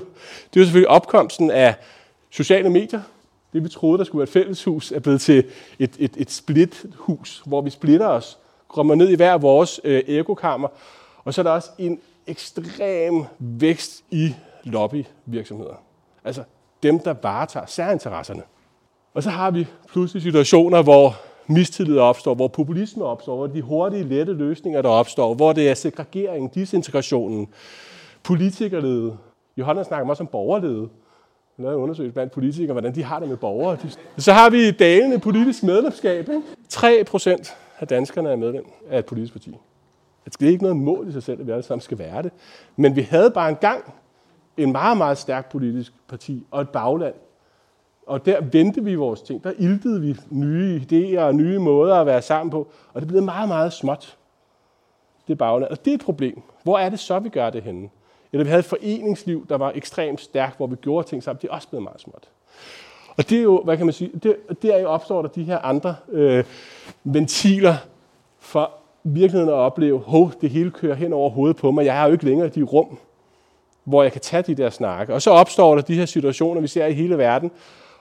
det 0.54 0.56
er 0.56 0.60
jo 0.60 0.64
selvfølgelig 0.64 0.88
opkomsten 0.88 1.50
af 1.50 1.74
sociale 2.30 2.70
medier. 2.70 3.00
Det, 3.52 3.64
vi 3.64 3.68
troede, 3.68 3.98
der 3.98 4.04
skulle 4.04 4.20
være 4.20 4.24
et 4.24 4.32
fælleshus, 4.44 4.92
er 4.92 5.00
blevet 5.00 5.20
til 5.20 5.44
et, 5.78 5.96
et, 5.98 6.12
et 6.16 6.30
split-hus, 6.30 7.42
hvor 7.46 7.60
vi 7.60 7.70
splitter 7.70 8.06
os 8.06 8.38
kommer 8.68 8.94
ned 8.94 9.08
i 9.08 9.14
hver 9.14 9.38
vores 9.38 9.80
øh, 9.84 10.02
ekokammer. 10.06 10.68
Og 11.24 11.34
så 11.34 11.40
er 11.40 11.42
der 11.42 11.50
også 11.50 11.70
en 11.78 12.00
ekstrem 12.26 13.24
vækst 13.38 14.04
i 14.10 14.34
lobbyvirksomheder. 14.64 15.82
Altså 16.24 16.42
dem, 16.82 16.98
der 16.98 17.14
varetager 17.22 17.66
særinteresserne. 17.66 18.42
Og 19.14 19.22
så 19.22 19.30
har 19.30 19.50
vi 19.50 19.66
pludselig 19.88 20.22
situationer, 20.22 20.82
hvor 20.82 21.16
mistillid 21.48 21.98
opstår, 21.98 22.34
hvor 22.34 22.48
populisme 22.48 23.04
opstår, 23.04 23.36
hvor 23.36 23.46
de 23.46 23.62
hurtige, 23.62 24.04
lette 24.04 24.32
løsninger, 24.32 24.82
der 24.82 24.88
opstår, 24.88 25.34
hvor 25.34 25.52
det 25.52 25.68
er 25.68 25.74
segregering, 25.74 26.54
disintegrationen, 26.54 27.48
politikerlede. 28.22 29.16
Johanna 29.56 29.84
snakker 29.84 30.08
også 30.08 30.22
om 30.22 30.26
borgerlede. 30.26 30.88
Hun 31.56 31.64
lavede 31.64 31.76
en 31.76 31.82
undersøgelse 31.82 32.14
blandt 32.14 32.32
politikere, 32.32 32.72
hvordan 32.72 32.94
de 32.94 33.02
har 33.02 33.20
det 33.20 33.28
med 33.28 33.36
borgere. 33.36 33.78
Så 34.18 34.32
har 34.32 34.50
vi 34.50 34.70
dalende 34.70 35.18
politisk 35.18 35.62
medlemskab. 35.62 36.28
Ikke? 36.28 36.42
3 36.68 37.04
procent 37.06 37.56
af 37.80 37.88
danskerne 37.88 38.30
er 38.30 38.36
medlem 38.36 38.64
af 38.90 38.98
et 38.98 39.06
politisk 39.06 39.32
parti. 39.32 39.56
Altså, 40.26 40.36
det 40.40 40.46
er 40.46 40.50
ikke 40.50 40.62
noget 40.62 40.76
mål 40.76 41.08
i 41.08 41.12
sig 41.12 41.22
selv, 41.22 41.40
at 41.40 41.46
vi 41.46 41.52
alle 41.52 41.62
sammen 41.62 41.80
skal 41.80 41.98
være 41.98 42.22
det. 42.22 42.32
Men 42.76 42.96
vi 42.96 43.02
havde 43.02 43.30
bare 43.30 43.48
engang 43.50 43.94
en 44.56 44.72
meget, 44.72 44.96
meget 44.96 45.18
stærk 45.18 45.52
politisk 45.52 45.92
parti 46.08 46.46
og 46.50 46.60
et 46.60 46.68
bagland. 46.68 47.14
Og 48.08 48.26
der 48.26 48.40
vendte 48.40 48.84
vi 48.84 48.94
vores 48.94 49.22
ting. 49.22 49.44
Der 49.44 49.52
iltede 49.58 50.00
vi 50.00 50.16
nye 50.30 50.82
idéer 50.90 51.20
og 51.20 51.34
nye 51.34 51.58
måder 51.58 51.94
at 51.94 52.06
være 52.06 52.22
sammen 52.22 52.50
på. 52.50 52.68
Og 52.92 53.00
det 53.00 53.08
blev 53.08 53.22
meget, 53.22 53.48
meget 53.48 53.72
småt. 53.72 54.16
Det 55.28 55.38
bagland. 55.38 55.70
Og 55.70 55.84
det 55.84 55.90
er 55.90 55.94
et 55.94 56.00
problem. 56.00 56.42
Hvor 56.62 56.78
er 56.78 56.88
det 56.88 56.98
så, 56.98 57.18
vi 57.18 57.28
gør 57.28 57.50
det 57.50 57.62
henne? 57.62 57.88
eller 58.32 58.44
vi 58.44 58.48
havde 58.48 58.60
et 58.60 58.64
foreningsliv, 58.64 59.46
der 59.48 59.56
var 59.56 59.72
ekstremt 59.74 60.20
stærkt, 60.20 60.56
hvor 60.56 60.66
vi 60.66 60.76
gjorde 60.76 61.08
ting 61.08 61.22
sammen, 61.22 61.38
det 61.42 61.48
er 61.48 61.52
også 61.52 61.68
blevet 61.68 61.82
meget 61.82 62.00
småt. 62.00 62.28
Og 63.16 63.30
det 63.30 63.38
er 63.38 63.42
jo, 63.42 63.62
hvad 63.64 63.76
kan 63.76 63.86
man 63.86 63.92
sige, 63.92 64.10
det, 64.22 64.36
der 64.62 64.74
er 64.74 64.80
jo 64.80 64.88
opstår 64.88 65.22
der 65.22 65.28
de 65.28 65.42
her 65.42 65.58
andre 65.58 65.96
øh, 66.08 66.44
ventiler 67.04 67.74
for 68.38 68.70
virkeligheden 69.04 69.48
at 69.48 69.54
opleve, 69.54 69.98
hov, 69.98 70.32
det 70.40 70.50
hele 70.50 70.70
kører 70.70 70.94
hen 70.94 71.12
over 71.12 71.30
hovedet 71.30 71.56
på 71.56 71.70
mig, 71.70 71.84
jeg 71.84 71.94
har 71.94 72.06
jo 72.06 72.12
ikke 72.12 72.24
længere 72.24 72.48
de 72.48 72.62
rum, 72.62 72.98
hvor 73.84 74.02
jeg 74.02 74.12
kan 74.12 74.20
tage 74.20 74.42
de 74.42 74.54
der 74.54 74.70
snakke. 74.70 75.14
Og 75.14 75.22
så 75.22 75.30
opstår 75.30 75.74
der 75.74 75.82
de 75.82 75.94
her 75.94 76.06
situationer, 76.06 76.60
vi 76.60 76.66
ser 76.66 76.86
i 76.86 76.92
hele 76.92 77.18
verden, 77.18 77.50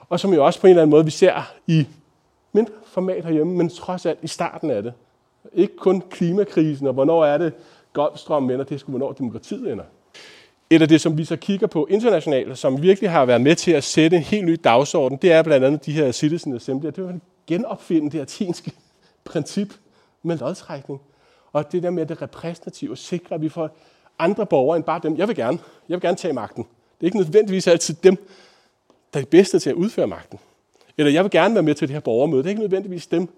og 0.08 0.20
som 0.20 0.34
jo 0.34 0.44
også 0.44 0.60
på 0.60 0.66
en 0.66 0.70
eller 0.70 0.82
anden 0.82 0.90
måde, 0.90 1.04
vi 1.04 1.10
ser 1.10 1.54
i 1.66 1.86
mindre 2.52 2.72
format 2.86 3.24
herhjemme, 3.24 3.56
men 3.56 3.68
trods 3.68 4.06
alt 4.06 4.18
i 4.22 4.26
starten 4.26 4.70
af 4.70 4.82
det. 4.82 4.92
Ikke 5.52 5.76
kun 5.76 6.02
klimakrisen, 6.10 6.86
og 6.86 6.92
hvornår 6.92 7.24
er 7.24 7.38
det, 7.38 7.52
Golfstrømmen 7.92 8.50
ender, 8.50 8.64
det 8.64 8.74
er 8.74 8.78
sgu, 8.78 8.90
hvornår 8.90 9.12
demokratiet 9.12 9.72
ender. 9.72 9.84
Et 10.70 10.82
af 10.82 10.88
det, 10.88 11.00
som 11.00 11.18
vi 11.18 11.24
så 11.24 11.36
kigger 11.36 11.66
på 11.66 11.86
internationalt, 11.90 12.58
som 12.58 12.82
virkelig 12.82 13.10
har 13.10 13.24
været 13.24 13.40
med 13.40 13.54
til 13.54 13.70
at 13.70 13.84
sætte 13.84 14.16
en 14.16 14.22
helt 14.22 14.46
ny 14.46 14.60
dagsorden, 14.64 15.18
det 15.22 15.32
er 15.32 15.42
blandt 15.42 15.66
andet 15.66 15.86
de 15.86 15.92
her 15.92 16.12
citizen 16.12 16.54
assembly. 16.54 16.86
Det 16.86 16.98
er 16.98 17.18
genopfinde 17.46 18.10
det 18.10 18.20
atinske 18.20 18.72
princip 19.24 19.74
med 20.22 20.38
lodtrækning. 20.38 21.00
Og 21.52 21.72
det 21.72 21.82
der 21.82 21.90
med 21.90 22.06
det 22.06 22.22
repræsentative, 22.22 22.96
sikre, 22.96 23.34
at 23.34 23.42
vi 23.42 23.48
får 23.48 23.76
andre 24.18 24.46
borgere 24.46 24.76
end 24.76 24.84
bare 24.84 25.00
dem. 25.02 25.16
Jeg 25.16 25.28
vil 25.28 25.36
gerne. 25.36 25.58
Jeg 25.88 25.94
vil 25.94 26.00
gerne 26.00 26.16
tage 26.16 26.34
magten. 26.34 26.62
Det 26.62 27.00
er 27.00 27.04
ikke 27.04 27.16
nødvendigvis 27.16 27.66
altid 27.66 27.94
dem, 27.94 28.16
der 29.14 29.20
er 29.20 29.24
de 29.24 29.30
bedste 29.30 29.58
til 29.58 29.70
at 29.70 29.76
udføre 29.76 30.06
magten. 30.06 30.38
Eller 30.98 31.12
jeg 31.12 31.24
vil 31.24 31.30
gerne 31.30 31.54
være 31.54 31.62
med 31.62 31.74
til 31.74 31.88
det 31.88 31.94
her 31.94 32.00
borgermøde. 32.00 32.42
Det 32.42 32.46
er 32.46 32.50
ikke 32.50 32.62
nødvendigvis 32.62 33.06
dem, 33.06 33.28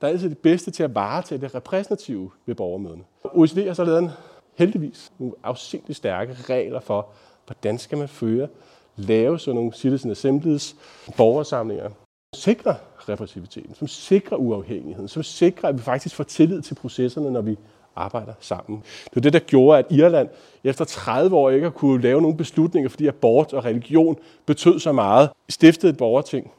der 0.00 0.06
er 0.06 0.10
altid 0.10 0.30
de 0.30 0.34
bedste 0.34 0.70
til 0.70 0.82
at 0.82 0.94
varetage 0.94 1.40
det 1.40 1.54
repræsentative 1.54 2.30
ved 2.46 2.54
borgermøderne. 2.54 3.02
OECD 3.24 3.66
har 3.66 3.74
så 3.74 3.84
lavet 3.84 3.98
en, 3.98 4.10
heldigvis 4.54 5.12
nogle 5.18 5.34
afsindigt 5.44 5.96
stærke 5.96 6.36
regler 6.48 6.80
for, 6.80 7.08
hvordan 7.46 7.78
skal 7.78 7.98
man 7.98 8.08
føre, 8.08 8.48
lave 8.96 9.38
sådan 9.38 9.54
nogle 9.54 9.72
citizen 9.72 10.10
assemblies, 10.10 10.76
borgersamlinger, 11.16 11.90
sikrer 12.34 12.74
repræsentativiteten, 13.08 13.74
som 13.74 13.88
sikrer 13.88 14.36
uafhængigheden, 14.36 15.08
som 15.08 15.22
sikrer, 15.22 15.68
at 15.68 15.78
vi 15.78 15.82
faktisk 15.82 16.14
får 16.14 16.24
tillid 16.24 16.62
til 16.62 16.74
processerne, 16.74 17.30
når 17.30 17.40
vi 17.40 17.58
arbejder 17.96 18.32
sammen. 18.40 18.82
Det 19.04 19.16
var 19.16 19.20
det, 19.20 19.32
der 19.32 19.38
gjorde, 19.38 19.78
at 19.78 19.86
Irland 19.90 20.28
efter 20.64 20.84
30 20.84 21.36
år 21.36 21.50
ikke 21.50 21.64
har 21.64 21.70
kunne 21.70 22.02
lave 22.02 22.22
nogle 22.22 22.36
beslutninger, 22.36 22.88
fordi 22.88 23.06
abort 23.06 23.52
og 23.52 23.64
religion 23.64 24.16
betød 24.46 24.78
så 24.78 24.92
meget, 24.92 25.30
stiftede 25.48 25.92
et 25.92 25.96
borgerting, 25.98 26.50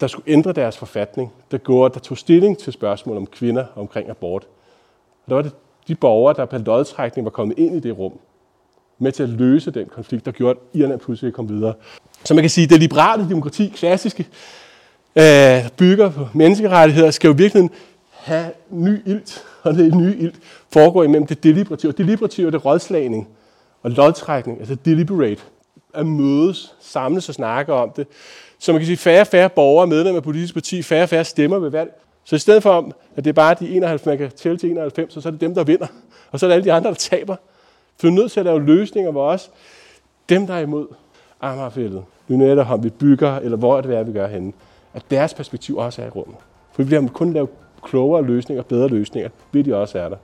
der 0.00 0.06
skulle 0.06 0.32
ændre 0.32 0.52
deres 0.52 0.76
forfatning, 0.78 1.32
der, 1.50 1.58
gjorde, 1.58 1.94
der 1.94 2.00
tog 2.00 2.18
stilling 2.18 2.58
til 2.58 2.72
spørgsmål 2.72 3.16
om 3.16 3.26
kvinder 3.26 3.64
omkring 3.76 4.10
abort. 4.10 4.46
Og 5.24 5.28
der 5.28 5.34
var 5.34 5.42
det 5.42 5.52
de 5.88 5.94
borgere, 5.94 6.34
der 6.36 6.44
på 6.44 6.58
lodtrækning 6.58 7.24
var 7.24 7.30
kommet 7.30 7.58
ind 7.58 7.76
i 7.76 7.80
det 7.80 7.98
rum, 7.98 8.12
med 8.98 9.12
til 9.12 9.22
at 9.22 9.28
løse 9.28 9.70
den 9.70 9.86
konflikt, 9.86 10.26
der 10.26 10.32
gjorde, 10.32 10.58
at 10.60 10.80
Irland 10.80 11.00
pludselig 11.00 11.32
kom 11.32 11.48
videre. 11.48 11.74
Så 12.24 12.34
man 12.34 12.42
kan 12.42 12.50
sige, 12.50 12.64
at 12.64 12.70
det 12.70 12.80
liberale 12.80 13.28
demokrati, 13.28 13.72
klassiske, 13.76 14.26
øh, 15.16 15.68
bygger 15.76 16.10
på 16.10 16.28
menneskerettigheder, 16.34 17.10
skal 17.10 17.28
jo 17.28 17.34
virkelig 17.38 17.70
have 18.20 18.52
ny 18.70 19.08
ilt, 19.08 19.44
og 19.62 19.74
det 19.74 19.94
nye 19.94 20.16
ilt 20.16 20.38
foregår 20.72 21.04
imellem 21.04 21.26
det 21.26 21.42
deliberative. 21.42 21.92
Deliberative 21.92 22.46
er 22.46 22.50
det 22.50 22.64
rådslagning 22.64 23.28
og 23.82 23.90
lodtrækning, 23.90 24.58
altså 24.58 24.74
deliberate, 24.74 25.42
at 25.94 26.06
mødes, 26.06 26.74
samles 26.80 27.28
og 27.28 27.34
snakke 27.34 27.72
om 27.72 27.90
det. 27.90 28.06
Så 28.58 28.72
man 28.72 28.80
kan 28.80 28.86
sige, 28.86 28.96
færre 28.96 29.20
og 29.20 29.26
færre 29.26 29.48
borgere, 29.48 29.86
medlemmer 29.86 30.18
af 30.18 30.22
politisk 30.22 30.54
parti, 30.54 30.82
færre 30.82 31.02
og 31.02 31.08
færre 31.08 31.24
stemmer 31.24 31.58
ved 31.58 31.70
valg. 31.70 31.90
Så 32.24 32.36
i 32.36 32.38
stedet 32.38 32.62
for, 32.62 32.92
at 33.16 33.24
det 33.24 33.30
er 33.30 33.34
bare 33.34 33.56
de 33.60 33.68
91, 33.68 34.06
man 34.06 34.18
kan 34.18 34.30
tælle 34.30 34.58
til 34.58 34.70
91, 34.70 35.12
så 35.12 35.28
er 35.28 35.30
det 35.30 35.40
dem, 35.40 35.54
der 35.54 35.64
vinder. 35.64 35.86
Og 36.30 36.40
så 36.40 36.46
er 36.46 36.48
det 36.48 36.54
alle 36.54 36.64
de 36.64 36.72
andre, 36.72 36.90
der 36.90 36.96
taber. 36.96 37.36
For 38.00 38.06
vi 38.06 38.12
er 38.12 38.16
nødt 38.16 38.32
til 38.32 38.40
at 38.40 38.46
lave 38.46 38.64
løsninger, 38.64 39.10
hvor 39.10 39.30
også 39.30 39.48
dem, 40.28 40.46
der 40.46 40.54
er 40.54 40.60
imod 40.60 40.86
Amagerfældet, 41.40 42.04
Lynetteholm, 42.28 42.84
vi 42.84 42.90
bygger, 42.90 43.36
eller 43.36 43.56
hvor 43.56 43.80
det 43.80 43.96
er, 43.96 44.02
vi 44.02 44.12
gør 44.12 44.26
henne, 44.26 44.52
at 44.94 45.02
deres 45.10 45.34
perspektiv 45.34 45.76
også 45.76 46.02
er 46.02 46.06
i 46.06 46.10
rummet. 46.10 46.36
For 46.72 46.82
vi 46.82 46.86
bliver 46.86 47.08
kun 47.08 47.32
lave 47.32 47.48
klogere 47.84 48.26
løsninger, 48.26 48.62
bedre 48.62 48.88
løsninger, 48.88 49.30
vil 49.52 49.64
de 49.64 49.76
også 49.76 49.98
er 49.98 50.08
der. 50.08 50.16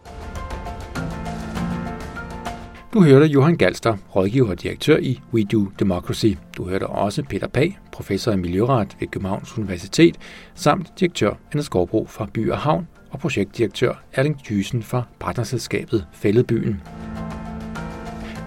Du 2.95 3.03
hørte 3.03 3.27
Johan 3.27 3.57
Galster, 3.57 3.97
rådgiver 4.17 4.51
og 4.51 4.63
direktør 4.63 4.97
i 4.97 5.21
We 5.35 5.45
Do 5.45 5.67
Democracy. 5.79 6.27
Du 6.57 6.65
hørte 6.65 6.87
også 6.87 7.23
Peter 7.23 7.49
Pag, 7.49 7.79
professor 7.93 8.33
i 8.33 8.37
miljøret 8.37 8.97
ved 9.01 9.09
Københavns 9.09 9.59
Universitet, 9.59 10.17
samt 10.55 10.93
direktør 11.01 11.35
Anne 11.53 11.63
Skovbro 11.63 12.07
fra 12.09 12.29
By 12.35 12.51
og 12.51 12.59
Havn 12.59 12.89
og 13.11 13.19
projektdirektør 13.19 14.03
Erling 14.13 14.45
Thysen 14.45 14.83
fra 14.83 15.03
partnerselskabet 15.19 16.07
Fælledbyen. 16.13 16.81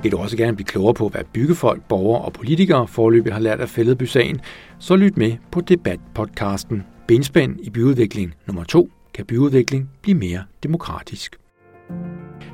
Vil 0.03 0.11
du 0.11 0.17
også 0.17 0.37
gerne 0.37 0.55
blive 0.55 0.65
klogere 0.65 0.93
på, 0.93 1.09
hvad 1.09 1.21
byggefolk, 1.33 1.81
borgere 1.87 2.21
og 2.21 2.33
politikere 2.33 2.87
forløbig 2.87 3.33
har 3.33 3.39
lært 3.39 3.59
af 3.59 3.69
Fælledby-sagen, 3.69 4.41
så 4.79 4.95
lyt 4.95 5.17
med 5.17 5.33
på 5.51 5.61
debatpodcasten 5.61 6.83
Benspænd 7.07 7.59
i 7.59 7.69
byudvikling 7.69 8.33
nummer 8.47 8.63
2 8.63 8.89
kan 9.19 9.25
byudvikling 9.25 9.89
blive 10.01 10.17
mere 10.17 10.43
demokratisk. 10.63 11.39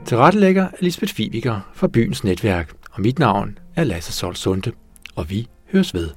Tilrettelægger 0.06 0.63
er 0.63 0.78
Lisbeth 0.80 1.13
Fibiker 1.13 1.71
fra 1.73 1.88
Byens 1.88 2.23
Netværk, 2.23 2.73
og 2.91 3.01
mit 3.01 3.19
navn 3.19 3.58
er 3.75 3.84
Lasse 3.84 4.13
Solsunde, 4.13 4.71
og 5.15 5.30
vi 5.30 5.47
høres 5.71 5.93
ved. 5.93 6.10